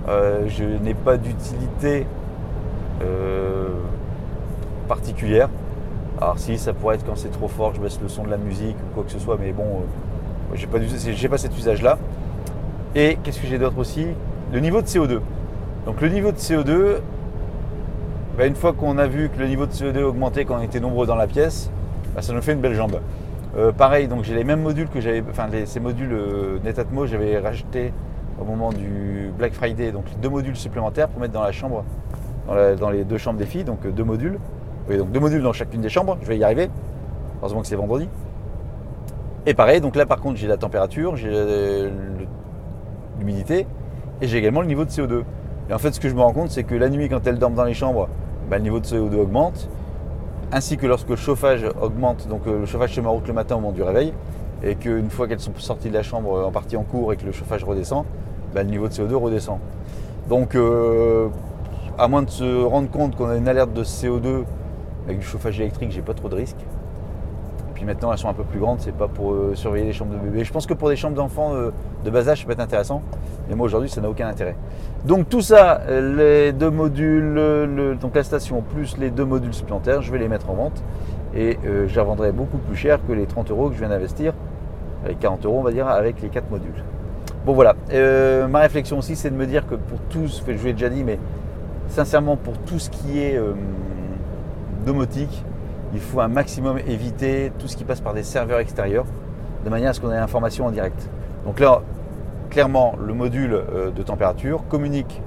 Euh, 0.08 0.44
je 0.48 0.64
n'ai 0.64 0.94
pas 0.94 1.18
d'utilité 1.18 2.06
euh, 3.02 3.70
particulière. 4.88 5.50
Alors 6.20 6.38
si 6.38 6.60
ça 6.60 6.74
pourrait 6.74 6.96
être 6.96 7.06
quand 7.06 7.16
c'est 7.16 7.32
trop 7.32 7.48
fort, 7.48 7.74
je 7.74 7.82
baisse 7.82 8.00
le 8.00 8.10
son 8.10 8.24
de 8.24 8.30
la 8.30 8.38
musique 8.38 8.76
ou 8.76 8.94
quoi 8.94 9.04
que 9.04 9.12
ce 9.12 9.18
soit, 9.20 9.38
mais 9.40 9.52
bon, 9.52 9.64
euh, 9.64 10.56
j'ai 10.56 10.68
pas, 10.68 10.78
pas 11.30 11.38
cet 11.38 11.58
usage-là. 11.58 11.98
Et 12.94 13.18
qu'est-ce 13.24 13.40
que 13.40 13.48
j'ai 13.48 13.58
d'autre 13.58 13.80
aussi? 13.80 14.06
Le 14.54 14.60
niveau 14.60 14.82
de 14.82 14.88
CO2. 14.88 15.20
Donc 15.86 16.00
le 16.02 16.10
niveau 16.10 16.32
de 16.32 16.38
CO2, 16.38 16.98
bah, 18.38 18.46
une 18.46 18.56
fois 18.56 18.74
qu'on 18.74 18.98
a 18.98 19.08
vu 19.08 19.30
que 19.30 19.40
le 19.40 19.48
niveau 19.48 19.66
de 19.66 19.72
CO2 19.72 20.02
augmentait 20.04 20.46
quand 20.46 20.58
on 20.58 20.62
était 20.62 20.80
nombreux 20.80 21.06
dans 21.06 21.16
la 21.16 21.28
pièce, 21.28 21.70
bah, 22.16 22.22
ça 22.22 22.34
nous 22.34 22.42
fait 22.42 22.54
une 22.54 22.62
belle 22.62 22.76
jambe. 22.76 23.00
Euh, 23.58 23.74
pareil, 23.74 24.08
donc 24.08 24.24
j'ai 24.24 24.34
les 24.34 24.46
mêmes 24.46 24.62
modules 24.62 24.88
que 24.88 25.02
j'avais, 25.02 25.22
enfin 25.30 25.48
ces 25.66 25.82
modules 25.82 26.14
euh, 26.14 26.60
Netatmo, 26.64 27.06
j'avais 27.06 27.38
racheté 27.38 27.92
au 28.40 28.46
moment 28.46 28.72
du 28.72 29.30
Black 29.38 29.54
Friday, 29.54 29.92
donc 29.92 30.06
deux 30.22 30.30
modules 30.30 30.56
supplémentaires 30.56 31.10
pour 31.10 31.20
mettre 31.20 31.34
dans 31.34 31.44
la 31.44 31.52
chambre, 31.52 31.84
dans, 32.48 32.90
les 32.90 33.04
deux 33.04 33.18
chambres 33.18 33.38
des 33.38 33.46
filles, 33.46 33.66
donc 33.66 33.86
euh, 33.86 33.92
deux 33.92 34.06
modules. 34.06 34.40
Donc 34.90 35.12
deux 35.12 35.20
modules 35.20 35.44
dans 35.44 35.54
chacune 35.54 35.82
des 35.82 35.90
chambres, 35.90 36.18
je 36.22 36.28
vais 36.28 36.38
y 36.38 36.44
arriver. 36.44 36.70
Heureusement 37.42 37.62
que 37.62 37.68
c'est 37.68 37.76
vendredi. 37.76 38.08
Et 39.46 39.54
pareil, 39.54 39.82
donc 39.82 39.96
là 39.96 40.06
par 40.06 40.20
contre 40.20 40.38
j'ai 40.38 40.48
la 40.48 40.58
température, 40.58 41.16
j'ai 41.18 41.92
l'humidité 43.20 43.68
et 44.22 44.28
j'ai 44.28 44.38
également 44.38 44.62
le 44.62 44.68
niveau 44.68 44.86
de 44.86 44.90
CO2. 44.90 45.24
Et 45.72 45.74
en 45.74 45.78
fait 45.78 45.94
ce 45.94 46.02
que 46.02 46.10
je 46.10 46.14
me 46.14 46.20
rends 46.20 46.34
compte 46.34 46.50
c'est 46.50 46.64
que 46.64 46.76
la 46.76 46.90
nuit 46.90 47.08
quand 47.08 47.26
elles 47.26 47.40
dorment 47.40 47.56
dans 47.56 47.64
les 47.64 47.74
chambres, 47.74 48.10
bah, 48.50 48.58
le 48.58 48.64
niveau 48.64 48.82
de 48.82 48.86
CO2 48.86 49.16
augmente, 49.16 49.70
ainsi 50.52 50.76
que 50.76 50.86
lorsque 50.86 51.08
le 51.08 51.16
chauffage 51.16 51.66
augmente, 51.82 52.28
donc 52.28 52.42
euh, 52.46 52.60
le 52.60 52.66
chauffage 52.66 52.94
se 52.94 53.00
met 53.00 53.08
en 53.08 53.14
route 53.14 53.28
le 53.28 53.34
matin 53.34 53.56
au 53.56 53.62
moment 53.62 53.72
du 53.72 53.82
réveil, 53.82 54.14
et 54.64 54.76
qu'une 54.76 55.10
fois 55.10 55.30
qu'elles 55.30 55.40
sont 55.40 55.54
sorties 55.56 55.88
de 55.88 55.94
la 55.94 56.04
chambre 56.04 56.34
euh, 56.36 56.44
en 56.44 56.52
partie 56.52 56.76
en 56.76 56.84
cours 56.84 57.14
et 57.14 57.16
que 57.16 57.26
le 57.26 57.32
chauffage 57.32 57.64
redescend, 57.64 58.04
bah, 58.54 58.64
le 58.64 58.70
niveau 58.70 58.90
de 58.90 58.94
CO2 58.94 59.14
redescend. 59.14 59.60
Donc 60.28 60.56
euh, 60.56 61.30
à 61.98 62.10
moins 62.10 62.24
de 62.24 62.30
se 62.30 62.64
rendre 62.66 62.92
compte 62.92 63.16
qu'on 63.16 63.30
a 63.30 63.38
une 63.38 63.48
alerte 63.48 63.72
de 63.72 63.86
CO2 63.86 64.44
avec 65.06 65.20
du 65.20 65.26
chauffage 65.26 65.58
électrique, 65.62 65.92
j'ai 65.92 66.02
pas 66.02 66.14
trop 66.14 66.28
de 66.28 66.36
risques. 66.36 66.66
Maintenant 67.86 68.12
elles 68.12 68.18
sont 68.18 68.30
un 68.30 68.34
peu 68.34 68.44
plus 68.44 68.60
grandes, 68.60 68.80
c'est 68.80 68.94
pas 68.96 69.08
pour 69.08 69.32
euh, 69.34 69.52
surveiller 69.56 69.86
les 69.86 69.94
chambres 69.94 70.14
de 70.14 70.20
bébé. 70.20 70.44
Je 70.44 70.52
pense 70.54 70.66
que 70.66 70.74
pour 70.74 70.90
des 70.90 70.96
chambres 70.96 71.16
d'enfants 71.16 71.54
euh, 71.56 71.72
de 72.06 72.10
bas 72.10 72.28
âge, 72.30 72.40
ça 72.42 72.46
peut 72.46 72.52
être 72.54 72.60
intéressant. 72.60 73.02
Mais 73.50 73.56
moi 73.56 73.66
aujourd'hui, 73.66 73.90
ça 73.90 74.02
n'a 74.02 74.10
aucun 74.10 74.28
intérêt. 74.28 74.56
Donc 75.06 75.28
tout 75.30 75.42
ça, 75.42 75.82
euh, 75.90 76.16
les 76.48 76.52
deux 76.54 76.70
modules, 76.70 77.34
le- 77.34 77.96
donc 78.00 78.16
la 78.16 78.24
station 78.24 78.62
plus 78.62 78.98
les 78.98 79.10
deux 79.10 79.26
modules 79.26 79.54
supplémentaires, 79.54 80.02
je 80.02 80.12
vais 80.12 80.20
les 80.20 80.28
mettre 80.28 80.50
en 80.50 80.54
vente 80.54 80.84
et 81.36 81.58
je 81.64 81.94
les 81.96 82.02
revendrai 82.02 82.32
beaucoup 82.34 82.58
plus 82.58 82.76
cher 82.76 83.00
que 83.08 83.14
les 83.14 83.26
30 83.26 83.52
euros 83.52 83.70
que 83.70 83.76
je 83.76 83.80
viens 83.80 83.88
d'investir, 83.90 84.34
les 85.08 85.16
40 85.16 85.46
euros 85.46 85.60
on 85.60 85.64
va 85.64 85.72
dire, 85.72 85.88
avec 85.88 86.22
les 86.22 86.28
quatre 86.28 86.52
modules. 86.52 86.84
Bon 87.46 87.54
voilà, 87.54 87.74
ma 88.50 88.60
réflexion 88.60 88.98
aussi 89.00 89.16
c'est 89.16 89.30
de 89.30 89.36
me 89.36 89.46
dire 89.46 89.66
que 89.66 89.76
pour 89.76 89.98
tous, 90.10 90.44
je 90.46 90.54
vous 90.54 90.66
l'ai 90.66 90.74
déjà 90.74 90.90
dit, 90.90 91.04
mais 91.06 91.18
sincèrement 91.88 92.36
pour 92.36 92.58
tout 92.58 92.80
ce 92.80 92.90
qui 92.90 93.20
est 93.22 93.40
domotique, 94.86 95.44
il 95.94 96.00
faut 96.00 96.22
un 96.22 96.28
maximum 96.28 96.78
éviter 96.80 97.52
tout 97.60 97.68
ce 97.68 97.76
qui 97.76 97.84
passe 97.84 98.02
par 98.02 98.14
des 98.14 98.24
serveurs 98.24 98.60
extérieurs, 98.60 99.06
de 99.66 99.70
manière 99.70 99.90
à 99.90 99.94
ce 99.94 100.02
qu'on 100.02 100.12
ait 100.12 100.16
l'information 100.16 100.66
en 100.66 100.72
direct. 100.72 101.10
Donc 101.46 101.60
là, 101.60 101.82
clairement, 102.50 102.96
le 103.04 103.14
module 103.14 103.54
euh, 103.54 103.92
de 103.92 104.04
température 104.04 104.68
communique 104.68 105.22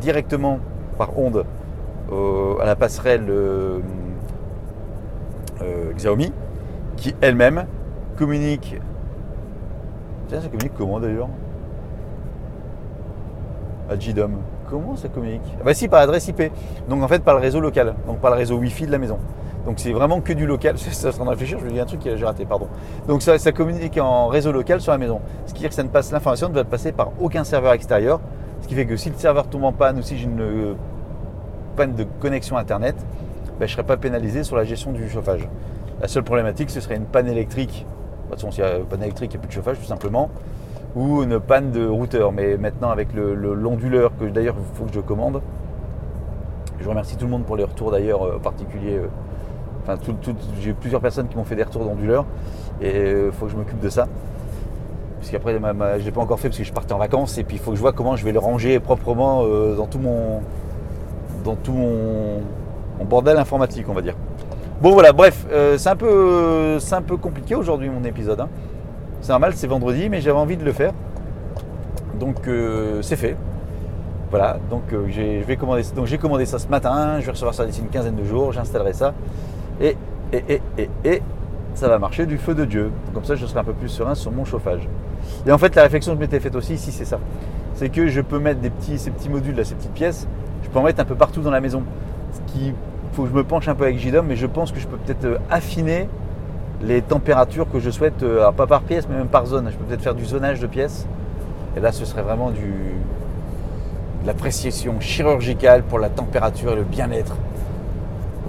directement 0.00 0.58
par 0.98 1.18
onde 1.18 1.44
euh, 2.12 2.58
à 2.60 2.66
la 2.66 2.76
passerelle 2.76 3.26
euh, 3.28 3.80
Xiaomi, 5.94 6.32
qui 6.96 7.14
elle-même 7.20 7.66
communique. 8.16 8.76
Tiens, 10.28 10.40
ça 10.40 10.48
communique 10.48 10.72
comment 10.76 10.98
d'ailleurs? 10.98 11.28
À 13.90 13.98
JDOM. 13.98 14.38
Comment 14.68 14.96
ça 14.96 15.08
communique? 15.08 15.42
Ah 15.60 15.64
Bah 15.64 15.74
si, 15.74 15.88
par 15.88 16.00
adresse 16.00 16.28
IP. 16.28 16.52
Donc 16.88 17.02
en 17.02 17.08
fait, 17.08 17.22
par 17.24 17.34
le 17.34 17.40
réseau 17.40 17.60
local, 17.60 17.94
donc 18.06 18.18
par 18.20 18.30
le 18.30 18.36
réseau 18.36 18.56
Wi-Fi 18.56 18.86
de 18.86 18.92
la 18.92 18.98
maison. 18.98 19.18
Donc 19.66 19.78
c'est 19.78 19.92
vraiment 19.92 20.20
que 20.20 20.32
du 20.32 20.46
local. 20.46 20.78
Ça 20.78 21.08
en 21.08 21.12
train 21.12 21.24
de 21.24 21.30
réfléchir, 21.30 21.58
je 21.60 21.64
me 21.64 21.70
dis 21.70 21.80
un 21.80 21.84
truc 21.86 22.00
que 22.00 22.16
j'ai 22.16 22.24
raté, 22.24 22.44
pardon. 22.44 22.68
Donc 23.08 23.22
ça, 23.22 23.38
ça 23.38 23.52
communique 23.52 23.98
en 23.98 24.28
réseau 24.28 24.52
local 24.52 24.80
sur 24.80 24.92
la 24.92 24.98
maison. 24.98 25.20
Ce 25.46 25.52
qui 25.52 25.58
veut 25.58 25.60
dire 25.60 25.68
que 25.70 25.74
ça 25.74 25.82
ne 25.82 25.88
passe, 25.88 26.10
l'information 26.12 26.48
ne 26.48 26.54
va 26.54 26.64
passer 26.64 26.92
par 26.92 27.10
aucun 27.20 27.44
serveur 27.44 27.72
extérieur. 27.72 28.20
Ce 28.62 28.68
qui 28.68 28.74
fait 28.74 28.86
que 28.86 28.96
si 28.96 29.10
le 29.10 29.16
serveur 29.16 29.46
tombe 29.48 29.64
en 29.64 29.72
panne 29.72 29.98
ou 29.98 30.02
si 30.02 30.16
j'ai 30.18 30.24
une 30.24 30.40
euh, 30.40 30.74
panne 31.76 31.94
de 31.94 32.04
connexion 32.20 32.56
internet, 32.56 32.94
ben, 33.58 33.66
je 33.66 33.72
ne 33.72 33.76
serai 33.76 33.82
pas 33.82 33.96
pénalisé 33.96 34.44
sur 34.44 34.56
la 34.56 34.64
gestion 34.64 34.92
du 34.92 35.08
chauffage. 35.08 35.48
La 36.00 36.08
seule 36.08 36.22
problématique, 36.24 36.70
ce 36.70 36.80
serait 36.80 36.96
une 36.96 37.04
panne 37.04 37.28
électrique. 37.28 37.84
De 37.86 38.30
toute 38.32 38.40
façon, 38.40 38.50
s'il 38.50 38.64
y 38.64 38.66
a 38.66 38.78
une 38.78 38.84
panne 38.86 39.02
électrique, 39.02 39.32
il 39.34 39.36
n'y 39.36 39.40
a 39.40 39.42
plus 39.42 39.48
de 39.48 39.52
chauffage 39.52 39.78
tout 39.78 39.84
simplement. 39.86 40.30
Ou 40.96 41.22
une 41.22 41.38
panne 41.38 41.70
de 41.70 41.86
routeur. 41.86 42.32
Mais 42.32 42.56
maintenant, 42.56 42.90
avec 42.90 43.12
le- 43.12 43.34
le- 43.34 43.54
l'onduleur, 43.54 44.12
que 44.18 44.24
d'ailleurs, 44.24 44.54
il 44.58 44.76
faut 44.78 44.84
que 44.84 44.92
je 44.94 45.00
commande. 45.00 45.42
Je 46.80 46.88
remercie 46.88 47.16
tout 47.16 47.26
le 47.26 47.30
monde 47.30 47.44
pour 47.44 47.56
les 47.56 47.64
retours 47.64 47.90
d'ailleurs, 47.90 48.22
euh, 48.24 48.36
en 48.36 48.40
particulier. 48.40 48.98
Euh, 49.94 50.32
j'ai 50.60 50.72
plusieurs 50.72 51.00
personnes 51.00 51.28
qui 51.28 51.36
m'ont 51.36 51.44
fait 51.44 51.56
des 51.56 51.62
retours 51.62 51.84
d'onduleurs. 51.84 52.24
Et 52.82 53.10
il 53.26 53.32
faut 53.32 53.46
que 53.46 53.52
je 53.52 53.56
m'occupe 53.56 53.80
de 53.80 53.88
ça. 53.88 54.06
Parce 55.18 55.30
qu'après, 55.30 55.52
je 55.52 55.58
ne 55.58 56.04
l'ai 56.04 56.10
pas 56.10 56.20
encore 56.22 56.40
fait 56.40 56.48
parce 56.48 56.58
que 56.58 56.64
je 56.64 56.72
partais 56.72 56.94
en 56.94 56.98
vacances. 56.98 57.36
Et 57.36 57.44
puis, 57.44 57.56
il 57.56 57.58
faut 57.60 57.72
que 57.72 57.76
je 57.76 57.82
vois 57.82 57.92
comment 57.92 58.16
je 58.16 58.24
vais 58.24 58.32
le 58.32 58.38
ranger 58.38 58.80
proprement 58.80 59.42
euh, 59.44 59.76
dans 59.76 59.86
tout 59.86 59.98
mon, 59.98 60.40
dans 61.44 61.56
tout 61.56 61.72
mon, 61.72 62.40
bordel 63.04 63.36
informatique, 63.36 63.86
on 63.88 63.92
va 63.92 64.02
dire. 64.02 64.14
Bon 64.80 64.92
voilà, 64.92 65.12
bref, 65.12 65.46
euh, 65.52 65.76
c'est 65.78 65.90
un, 65.90 65.96
peu- 65.96 66.78
un 66.90 67.02
peu 67.02 67.16
compliqué 67.16 67.54
aujourd'hui 67.54 67.90
mon 67.90 68.04
épisode. 68.04 68.40
hein. 68.40 68.48
C'est 69.20 69.30
normal, 69.30 69.52
c'est 69.54 69.66
vendredi, 69.66 70.08
mais 70.08 70.20
j'avais 70.20 70.38
envie 70.38 70.56
de 70.56 70.64
le 70.64 70.72
faire. 70.72 70.92
Donc 72.18 72.48
euh, 72.48 73.02
c'est 73.02 73.16
fait. 73.16 73.36
Voilà, 74.30 74.58
donc 74.70 74.84
euh, 74.92 75.06
donc 75.94 76.06
j'ai 76.06 76.18
commandé 76.18 76.46
ça 76.46 76.58
ce 76.58 76.68
matin, 76.68 77.18
je 77.20 77.26
vais 77.26 77.32
recevoir 77.32 77.52
ça 77.52 77.66
d'ici 77.66 77.80
une 77.80 77.88
quinzaine 77.88 78.14
de 78.14 78.24
jours, 78.24 78.52
j'installerai 78.52 78.92
ça. 78.92 79.12
Et, 79.80 79.96
ça 81.74 81.88
va 81.88 81.98
marcher 81.98 82.26
du 82.26 82.36
feu 82.36 82.54
de 82.54 82.64
Dieu. 82.64 82.90
Comme 83.14 83.24
ça, 83.24 83.36
je 83.36 83.46
serai 83.46 83.60
un 83.60 83.64
peu 83.64 83.72
plus 83.72 83.88
serein 83.88 84.14
sur 84.14 84.32
mon 84.32 84.44
chauffage. 84.44 84.88
Et 85.46 85.52
en 85.52 85.58
fait, 85.58 85.74
la 85.74 85.82
réflexion 85.82 86.12
que 86.12 86.18
je 86.18 86.20
m'étais 86.20 86.40
faite 86.40 86.54
aussi 86.56 86.74
ici, 86.74 86.92
c'est 86.92 87.04
ça. 87.04 87.18
C'est 87.74 87.88
que 87.88 88.08
je 88.08 88.20
peux 88.20 88.38
mettre 88.38 88.60
ces 88.96 89.10
petits 89.10 89.28
modules, 89.28 89.56
là, 89.56 89.64
ces 89.64 89.74
petites 89.74 89.92
pièces, 89.92 90.26
je 90.62 90.68
peux 90.68 90.78
en 90.78 90.82
mettre 90.82 91.00
un 91.00 91.04
peu 91.04 91.14
partout 91.14 91.40
dans 91.40 91.50
la 91.50 91.60
maison. 91.60 91.82
Ce 92.32 92.52
qui 92.52 92.74
faut 93.12 93.22
que 93.22 93.28
je 93.28 93.34
me 93.34 93.44
penche 93.44 93.68
un 93.68 93.74
peu 93.74 93.84
avec 93.84 93.98
JDOM, 93.98 94.26
mais 94.26 94.36
je 94.36 94.46
pense 94.46 94.72
que 94.72 94.78
je 94.78 94.86
peux 94.86 94.96
peut-être 94.96 95.24
euh, 95.24 95.38
affiner 95.50 96.08
les 96.82 97.02
températures 97.02 97.70
que 97.70 97.80
je 97.80 97.90
souhaite, 97.90 98.22
euh, 98.22 98.50
pas 98.52 98.66
par 98.66 98.82
pièce, 98.82 99.08
mais 99.08 99.16
même 99.16 99.28
par 99.28 99.46
zone. 99.46 99.68
Je 99.70 99.76
peux 99.76 99.84
peut-être 99.84 100.02
faire 100.02 100.14
du 100.14 100.24
zonage 100.24 100.60
de 100.60 100.66
pièces. 100.66 101.06
Et 101.76 101.80
là, 101.80 101.92
ce 101.92 102.04
serait 102.04 102.22
vraiment 102.22 102.50
du, 102.50 102.60
de 104.22 104.26
l'appréciation 104.26 105.00
chirurgicale 105.00 105.82
pour 105.82 105.98
la 105.98 106.08
température 106.08 106.72
et 106.72 106.76
le 106.76 106.82
bien-être 106.82 107.36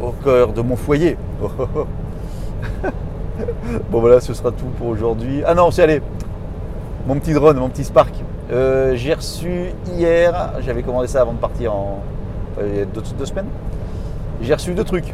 au 0.01 0.11
cœur 0.23 0.53
de 0.53 0.61
mon 0.61 0.75
foyer. 0.75 1.17
bon 3.91 3.99
voilà, 3.99 4.19
ce 4.19 4.33
sera 4.33 4.51
tout 4.51 4.67
pour 4.77 4.87
aujourd'hui. 4.87 5.43
Ah 5.45 5.55
non, 5.55 5.71
c'est 5.71 5.83
allé. 5.83 6.01
Mon 7.07 7.15
petit 7.15 7.33
drone, 7.33 7.57
mon 7.57 7.69
petit 7.69 7.83
Spark. 7.83 8.13
Euh, 8.51 8.95
J'ai 8.95 9.13
reçu 9.13 9.71
hier, 9.95 10.53
j'avais 10.61 10.83
commandé 10.83 11.07
ça 11.07 11.21
avant 11.21 11.33
de 11.33 11.39
partir 11.39 11.73
en 11.73 11.99
euh, 12.59 12.67
il 12.71 12.79
y 12.79 12.81
a 12.81 12.85
deux, 12.85 13.25
semaines. 13.25 13.47
J'ai 14.41 14.53
reçu 14.53 14.73
deux 14.73 14.83
trucs. 14.83 15.13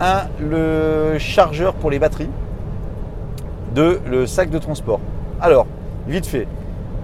Un, 0.00 0.22
le 0.40 1.18
chargeur 1.18 1.74
pour 1.74 1.90
les 1.90 1.98
batteries. 1.98 2.30
Deux, 3.74 4.00
le 4.06 4.26
sac 4.26 4.50
de 4.50 4.58
transport. 4.58 5.00
Alors, 5.40 5.66
vite 6.08 6.26
fait. 6.26 6.46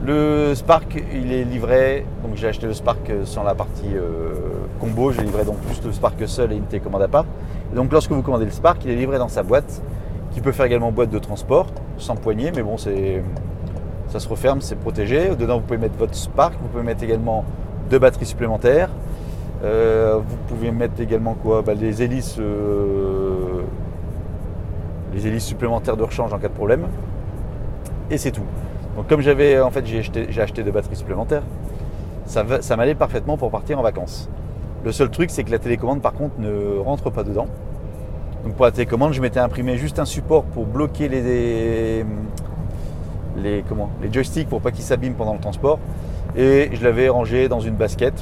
Le 0.05 0.55
Spark, 0.55 1.03
il 1.13 1.33
est 1.33 1.45
livré. 1.45 2.07
Donc 2.25 2.37
j'ai 2.37 2.49
acheté 2.49 2.67
le 2.67 2.75
Spark 2.75 3.11
sans 3.25 3.43
la 3.43 3.55
partie 3.55 3.95
euh, 3.95 4.33
combo. 4.81 5.13
J'ai 5.13 5.23
livré 5.23 5.45
donc 5.45 5.57
juste 5.69 5.85
le 5.85 5.93
Spark 5.93 6.17
seul 6.27 6.53
et 6.53 6.57
une 6.57 6.65
télécommande 6.65 7.03
à 7.03 7.09
part. 7.09 7.27
Donc 7.75 7.93
lorsque 7.93 8.11
vous 8.11 8.23
commandez 8.23 8.47
le 8.47 8.51
Spark, 8.51 8.85
il 8.85 8.91
est 8.91 8.97
livré 8.97 9.19
dans 9.19 9.29
sa 9.29 9.43
boîte, 9.43 9.83
qui 10.33 10.41
peut 10.41 10.53
faire 10.53 10.67
également 10.67 10.91
boîte 10.93 11.11
de 11.11 11.19
transport, 11.19 11.67
sans 11.99 12.17
poignée, 12.17 12.53
mais 12.55 12.63
bon, 12.63 12.77
c'est, 12.77 13.23
ça 14.09 14.19
se 14.19 14.29
referme, 14.29 14.61
c'est 14.61 14.77
protégé. 14.77 15.37
Dedans, 15.37 15.59
vous 15.59 15.65
pouvez 15.65 15.79
mettre 15.79 15.97
votre 15.97 16.15
Spark. 16.15 16.55
Vous 16.61 16.69
pouvez 16.69 16.83
mettre 16.83 17.05
également 17.05 17.45
deux 17.91 17.99
batteries 17.99 18.27
supplémentaires. 18.27 18.91
Euh, 19.63 20.19
vous 20.27 20.37
pouvez 20.49 20.71
mettre 20.71 21.01
également 21.01 21.35
quoi? 21.35 21.63
Bah, 21.63 21.75
Les 21.75 22.03
hélices, 22.03 22.37
euh, 22.41 23.63
les 25.13 25.27
hélices 25.27 25.45
supplémentaires 25.45 25.97
de 25.97 26.03
rechange 26.03 26.33
en 26.33 26.39
cas 26.39 26.49
de 26.49 26.55
problème. 26.55 26.87
Et 28.11 28.19
c'est 28.19 28.31
tout. 28.31 28.47
Donc 28.97 29.07
comme 29.07 29.21
j'avais 29.21 29.61
en 29.61 29.71
fait 29.71 29.87
j'ai 29.87 30.01
acheté, 30.01 30.29
acheté 30.41 30.63
deux 30.63 30.73
batteries 30.73 30.97
supplémentaires, 30.97 31.43
ça, 32.27 32.45
ça 32.61 32.77
m'allait 32.77 32.95
parfaitement 32.95 33.37
pour 33.37 33.51
partir 33.51 33.79
en 33.79 33.83
vacances. 33.83 34.29
Le 34.85 34.93
seul 34.93 35.11
truc 35.11 35.31
c'est 35.31 35.45
que 35.45 35.51
la 35.51 35.59
télécommande 35.59 36.01
par 36.01 36.13
contre 36.13 36.35
ne 36.39 36.79
rentre 36.79 37.11
pas 37.11 37.23
dedans. 37.23 37.47
Donc 38.45 38.55
pour 38.55 38.65
la 38.65 38.73
télécommande 38.73 39.13
je 39.13 39.21
m'étais 39.21 39.41
imprimé 39.41 39.77
juste 39.77 39.99
un 39.99 40.05
support 40.05 40.45
pour 40.45 40.67
bloquer 40.67 41.09
les, 41.09 42.05
les, 43.37 43.65
comment, 43.69 43.91
les 44.03 44.13
joysticks 44.13 44.49
pour 44.49 44.61
pas 44.61 44.71
qu'ils 44.71 44.85
s'abîment 44.85 45.15
pendant 45.15 45.35
le 45.35 45.41
transport. 45.41 45.79
Et 46.37 46.71
je 46.73 46.83
l'avais 46.85 47.09
rangé 47.09 47.49
dans 47.49 47.61
une 47.61 47.75
basket 47.75 48.15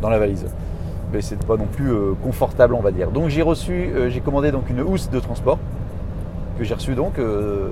dans 0.00 0.10
la 0.10 0.18
valise. 0.18 0.46
Mais 1.12 1.22
c'est 1.22 1.42
pas 1.44 1.56
non 1.56 1.66
plus 1.66 1.90
euh, 1.90 2.12
confortable 2.22 2.74
on 2.74 2.80
va 2.80 2.90
dire. 2.90 3.10
Donc 3.10 3.28
j'ai 3.28 3.42
reçu, 3.42 3.72
euh, 3.72 4.10
j'ai 4.10 4.20
commandé 4.20 4.50
donc 4.50 4.68
une 4.70 4.80
housse 4.80 5.10
de 5.10 5.20
transport 5.20 5.58
que 6.58 6.64
j'ai 6.64 6.74
reçue 6.74 6.94
donc, 6.94 7.18
euh, 7.18 7.68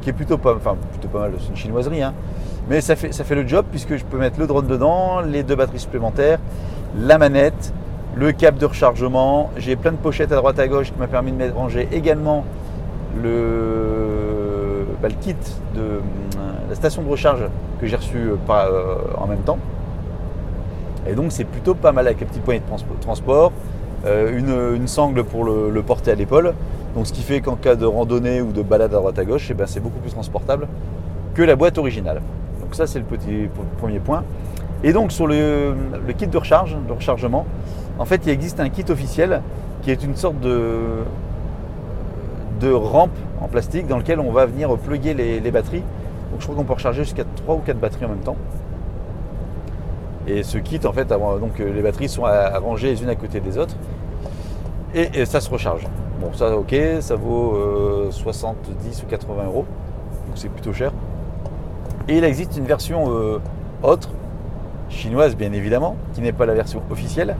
qui 0.00 0.10
est 0.10 0.12
plutôt 0.12 0.38
pas, 0.38 0.54
enfin 0.54 0.76
plutôt 0.92 1.08
pas 1.08 1.20
mal, 1.20 1.32
c'est 1.40 1.48
une 1.48 1.56
chinoiserie, 1.56 2.02
hein. 2.02 2.14
mais 2.68 2.80
ça 2.80 2.96
fait, 2.96 3.12
ça 3.12 3.24
fait 3.24 3.34
le 3.34 3.46
job 3.46 3.64
puisque 3.70 3.96
je 3.96 4.04
peux 4.04 4.18
mettre 4.18 4.38
le 4.38 4.46
drone 4.46 4.66
dedans, 4.66 5.20
les 5.20 5.42
deux 5.42 5.56
batteries 5.56 5.78
supplémentaires, 5.78 6.38
la 6.98 7.18
manette, 7.18 7.72
le 8.16 8.32
câble 8.32 8.58
de 8.58 8.66
rechargement, 8.66 9.50
j'ai 9.56 9.76
plein 9.76 9.92
de 9.92 9.96
pochettes 9.96 10.32
à 10.32 10.36
droite 10.36 10.58
à 10.58 10.68
gauche 10.68 10.92
qui 10.92 10.98
m'a 10.98 11.08
permis 11.08 11.32
de 11.32 11.36
mettre, 11.36 11.56
ranger 11.56 11.88
également 11.92 12.44
le, 13.22 14.86
bah, 15.02 15.08
le 15.08 15.14
kit 15.14 15.34
de 15.74 15.80
euh, 15.80 16.00
la 16.68 16.74
station 16.74 17.02
de 17.02 17.08
recharge 17.08 17.42
que 17.80 17.86
j'ai 17.86 17.96
reçu 17.96 18.16
euh, 18.16 18.36
euh, 18.48 18.96
en 19.18 19.26
même 19.26 19.40
temps. 19.40 19.58
Et 21.08 21.14
donc 21.14 21.32
c'est 21.32 21.44
plutôt 21.44 21.74
pas 21.74 21.92
mal 21.92 22.06
avec 22.06 22.20
les 22.20 22.26
petits 22.26 22.40
poignées 22.40 22.60
de 22.60 22.72
transpo- 22.72 22.98
transport, 23.00 23.52
une, 24.06 24.86
sangle 24.86 25.24
pour 25.24 25.44
le, 25.44 25.82
porter 25.82 26.12
à 26.12 26.14
l'épaule. 26.14 26.54
Donc 26.94 27.06
ce 27.06 27.12
qui 27.12 27.22
fait 27.22 27.40
qu'en 27.40 27.56
cas 27.56 27.74
de 27.74 27.84
randonnée 27.84 28.40
ou 28.40 28.52
de 28.52 28.62
balade 28.62 28.94
à 28.94 28.98
droite 28.98 29.18
à 29.18 29.24
gauche, 29.24 29.48
eh 29.50 29.54
ben, 29.54 29.66
c'est 29.66 29.80
beaucoup 29.80 29.98
plus 29.98 30.12
transportable 30.12 30.68
que 31.34 31.42
la 31.42 31.56
boîte 31.56 31.76
originale. 31.76 32.22
Donc 32.60 32.74
ça 32.74 32.86
c'est 32.86 32.98
le 32.98 33.04
petit 33.04 33.48
premier 33.78 33.98
point. 33.98 34.22
Et 34.84 34.92
donc 34.92 35.10
sur 35.10 35.26
le, 35.26 35.74
kit 36.16 36.26
de 36.26 36.38
recharge, 36.38 36.76
de 36.86 36.92
rechargement, 36.92 37.46
en 37.98 38.04
fait 38.04 38.20
il 38.26 38.30
existe 38.30 38.60
un 38.60 38.68
kit 38.68 38.84
officiel 38.90 39.40
qui 39.82 39.90
est 39.90 40.04
une 40.04 40.14
sorte 40.14 40.38
de, 40.40 41.02
rampe 42.72 43.16
en 43.42 43.48
plastique 43.48 43.86
dans 43.86 43.98
lequel 43.98 44.20
on 44.20 44.30
va 44.30 44.46
venir 44.46 44.74
plugger 44.76 45.14
les, 45.14 45.50
batteries. 45.50 45.82
Donc 46.30 46.40
je 46.40 46.44
crois 46.44 46.54
qu'on 46.56 46.64
peut 46.64 46.74
recharger 46.74 47.04
jusqu'à 47.04 47.24
3 47.36 47.56
ou 47.56 47.58
4 47.58 47.78
batteries 47.78 48.04
en 48.04 48.10
même 48.10 48.18
temps. 48.18 48.36
Et 50.26 50.42
ce 50.42 50.56
kit, 50.58 50.80
en 50.84 50.92
fait, 50.92 51.06
donc 51.06 51.60
euh, 51.60 51.72
les 51.74 51.82
batteries 51.82 52.08
sont 52.08 52.22
ranger 52.22 52.88
les 52.88 53.02
unes 53.02 53.10
à 53.10 53.14
côté 53.14 53.40
des 53.40 53.58
autres. 53.58 53.76
Et, 54.94 55.26
ça 55.26 55.40
se 55.40 55.50
recharge. 55.50 55.86
Bon, 56.20 56.32
ça, 56.32 56.56
ok, 56.56 56.74
ça 57.00 57.16
vaut 57.16 57.54
euh, 57.56 58.10
70 58.10 59.02
ou 59.02 59.06
80 59.06 59.44
euros. 59.44 59.66
Donc 60.26 60.36
c'est 60.36 60.48
plutôt 60.48 60.72
cher. 60.72 60.92
Et 62.08 62.16
il 62.16 62.24
existe 62.24 62.56
une 62.56 62.64
version 62.64 63.10
euh, 63.10 63.38
autre, 63.82 64.08
chinoise 64.94 65.36
bien 65.36 65.52
évidemment, 65.52 65.96
qui 66.14 66.20
n'est 66.20 66.32
pas 66.32 66.46
la 66.46 66.54
version 66.54 66.82
officielle, 66.90 67.36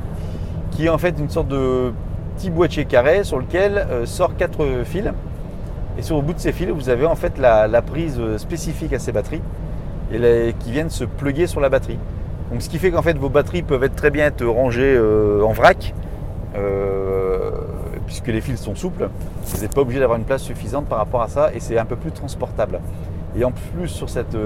qui 0.72 0.86
est 0.86 0.88
en 0.88 0.98
fait 0.98 1.14
une 1.18 1.30
sorte 1.30 1.48
de 1.48 1.92
petit 2.36 2.50
boîtier 2.50 2.84
carré 2.84 3.24
sur 3.24 3.38
lequel 3.38 3.78
euh, 3.90 4.06
sort 4.06 4.36
quatre 4.36 4.66
fils 4.84 5.12
Et 5.98 6.02
sur 6.02 6.16
le 6.16 6.22
bout 6.22 6.34
de 6.34 6.40
ces 6.40 6.52
fils, 6.52 6.68
vous 6.68 6.88
avez 6.88 7.06
en 7.06 7.14
fait 7.14 7.38
la, 7.38 7.82
prise 7.82 8.20
spécifique 8.36 8.92
à 8.92 8.98
ces 8.98 9.12
batteries 9.12 9.42
et 10.12 10.54
qui 10.60 10.70
viennent 10.70 10.90
se 10.90 11.04
plugger 11.04 11.46
sur 11.46 11.60
la 11.60 11.68
batterie. 11.68 11.98
Donc 12.52 12.60
ce 12.60 12.68
qui 12.68 12.78
fait 12.78 12.90
qu'en 12.90 13.02
fait 13.02 13.16
vos 13.16 13.30
batteries 13.30 13.62
peuvent 13.62 13.84
être 13.84 13.96
très 13.96 14.10
bien 14.10 14.26
être 14.26 14.44
rangées 14.44 14.94
euh, 14.96 15.42
en 15.42 15.52
vrac, 15.52 15.94
euh, 16.56 17.50
puisque 18.06 18.28
les 18.28 18.40
fils 18.40 18.60
sont 18.60 18.74
souples. 18.74 19.08
Vous 19.46 19.62
n'êtes 19.62 19.74
pas 19.74 19.80
obligé 19.80 20.00
d'avoir 20.00 20.18
une 20.18 20.24
place 20.24 20.42
suffisante 20.42 20.86
par 20.86 20.98
rapport 20.98 21.22
à 21.22 21.28
ça 21.28 21.50
et 21.54 21.60
c'est 21.60 21.78
un 21.78 21.86
peu 21.86 21.96
plus 21.96 22.12
transportable. 22.12 22.80
Et 23.36 23.44
en 23.44 23.50
plus 23.50 23.88
sur 23.88 24.08
cette, 24.08 24.36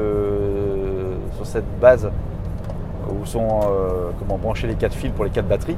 sur 1.37 1.47
cette 1.47 1.81
base 1.81 2.09
où 3.09 3.27
sont 3.27 3.61
euh, 3.65 4.11
comment 4.19 4.39
brancher 4.39 4.67
les 4.67 4.75
quatre 4.75 4.95
fils 4.95 5.11
pour 5.11 5.25
les 5.25 5.31
quatre 5.31 5.49
batteries, 5.49 5.77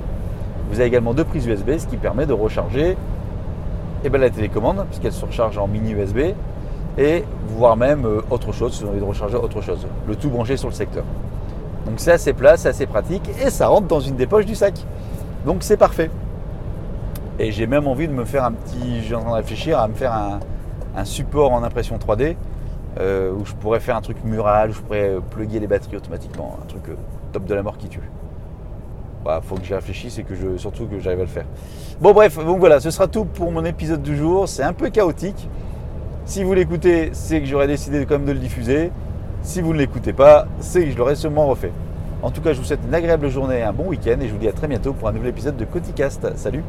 vous 0.70 0.78
avez 0.78 0.86
également 0.86 1.14
deux 1.14 1.24
prises 1.24 1.46
USB, 1.46 1.78
ce 1.78 1.86
qui 1.86 1.96
permet 1.96 2.26
de 2.26 2.32
recharger 2.32 2.96
eh 4.04 4.08
ben, 4.08 4.20
la 4.20 4.30
télécommande, 4.30 4.84
puisqu'elle 4.86 5.12
se 5.12 5.24
recharge 5.24 5.58
en 5.58 5.66
mini 5.66 5.92
USB, 5.92 6.18
et 6.98 7.24
voire 7.48 7.76
même 7.76 8.04
euh, 8.04 8.20
autre 8.30 8.52
chose, 8.52 8.74
si 8.74 8.82
vous 8.82 8.88
avez 8.88 8.98
envie 8.98 9.06
de 9.06 9.10
recharger 9.10 9.36
autre 9.36 9.60
chose. 9.60 9.86
Le 10.06 10.16
tout 10.16 10.30
branché 10.30 10.56
sur 10.56 10.68
le 10.68 10.74
secteur. 10.74 11.04
Donc 11.86 11.94
c'est 11.98 12.12
assez 12.12 12.32
plat, 12.32 12.56
c'est 12.56 12.68
assez 12.68 12.86
pratique, 12.86 13.28
et 13.44 13.50
ça 13.50 13.68
rentre 13.68 13.86
dans 13.86 14.00
une 14.00 14.16
des 14.16 14.26
poches 14.26 14.46
du 14.46 14.54
sac. 14.54 14.74
Donc 15.44 15.58
c'est 15.60 15.76
parfait. 15.76 16.10
Et 17.38 17.52
j'ai 17.52 17.66
même 17.66 17.86
envie 17.86 18.06
de 18.06 18.12
me 18.12 18.24
faire 18.24 18.44
un 18.44 18.52
petit, 18.52 19.02
j'ai 19.02 19.14
en 19.14 19.20
train 19.20 19.30
de 19.30 19.36
réfléchir 19.36 19.78
à 19.78 19.88
me 19.88 19.94
faire 19.94 20.12
un, 20.12 21.04
support 21.04 21.52
en 21.52 21.62
impression 21.62 21.96
3D, 21.96 22.36
euh, 22.98 23.32
où 23.32 23.46
je 23.46 23.54
pourrais 23.54 23.80
faire 23.80 23.96
un 23.96 24.02
truc 24.02 24.22
mural, 24.24 24.70
où 24.70 24.72
je 24.74 24.80
pourrais 24.80 25.08
euh, 25.08 25.20
plugger 25.20 25.58
les 25.58 25.66
batteries 25.66 25.96
automatiquement, 25.96 26.58
un 26.62 26.66
truc 26.66 26.82
euh, 26.90 26.94
top 27.30 27.44
de 27.44 27.54
la 27.54 27.62
mort 27.62 27.78
qui 27.78 27.88
tue. 27.88 28.00
Bah, 29.24 29.40
faut 29.42 29.56
que 29.56 29.64
j'y 29.64 29.74
réfléchisse 29.74 30.18
et 30.18 30.22
que 30.22 30.34
je, 30.34 30.56
surtout 30.56 30.86
que 30.86 30.98
j'arrive 30.98 31.20
à 31.20 31.24
le 31.24 31.28
faire. 31.28 31.44
Bon 32.00 32.12
bref, 32.12 32.38
donc 32.38 32.58
voilà, 32.58 32.80
ce 32.80 32.90
sera 32.90 33.06
tout 33.06 33.24
pour 33.24 33.52
mon 33.52 33.64
épisode 33.64 34.02
du 34.02 34.16
jour. 34.16 34.48
C'est 34.48 34.62
un 34.62 34.72
peu 34.72 34.88
chaotique. 34.88 35.48
Si 36.24 36.42
vous 36.42 36.54
l'écoutez, 36.54 37.10
c'est 37.12 37.40
que 37.40 37.46
j'aurais 37.46 37.66
décidé 37.66 38.06
quand 38.06 38.14
même 38.14 38.26
de 38.26 38.32
le 38.32 38.38
diffuser. 38.38 38.92
Si 39.42 39.60
vous 39.60 39.72
ne 39.72 39.78
l'écoutez 39.78 40.12
pas, 40.12 40.46
c'est 40.60 40.84
que 40.84 40.90
je 40.90 40.96
l'aurais 40.96 41.16
sûrement 41.16 41.46
refait. 41.46 41.72
En 42.22 42.30
tout 42.30 42.40
cas, 42.40 42.52
je 42.52 42.58
vous 42.58 42.64
souhaite 42.64 42.80
une 42.86 42.94
agréable 42.94 43.28
journée 43.28 43.62
un 43.62 43.72
bon 43.72 43.88
week-end 43.88 44.16
et 44.20 44.28
je 44.28 44.32
vous 44.32 44.38
dis 44.38 44.48
à 44.48 44.52
très 44.52 44.68
bientôt 44.68 44.92
pour 44.92 45.08
un 45.08 45.12
nouvel 45.12 45.30
épisode 45.30 45.56
de 45.56 45.64
Coticast. 45.64 46.36
Salut 46.36 46.62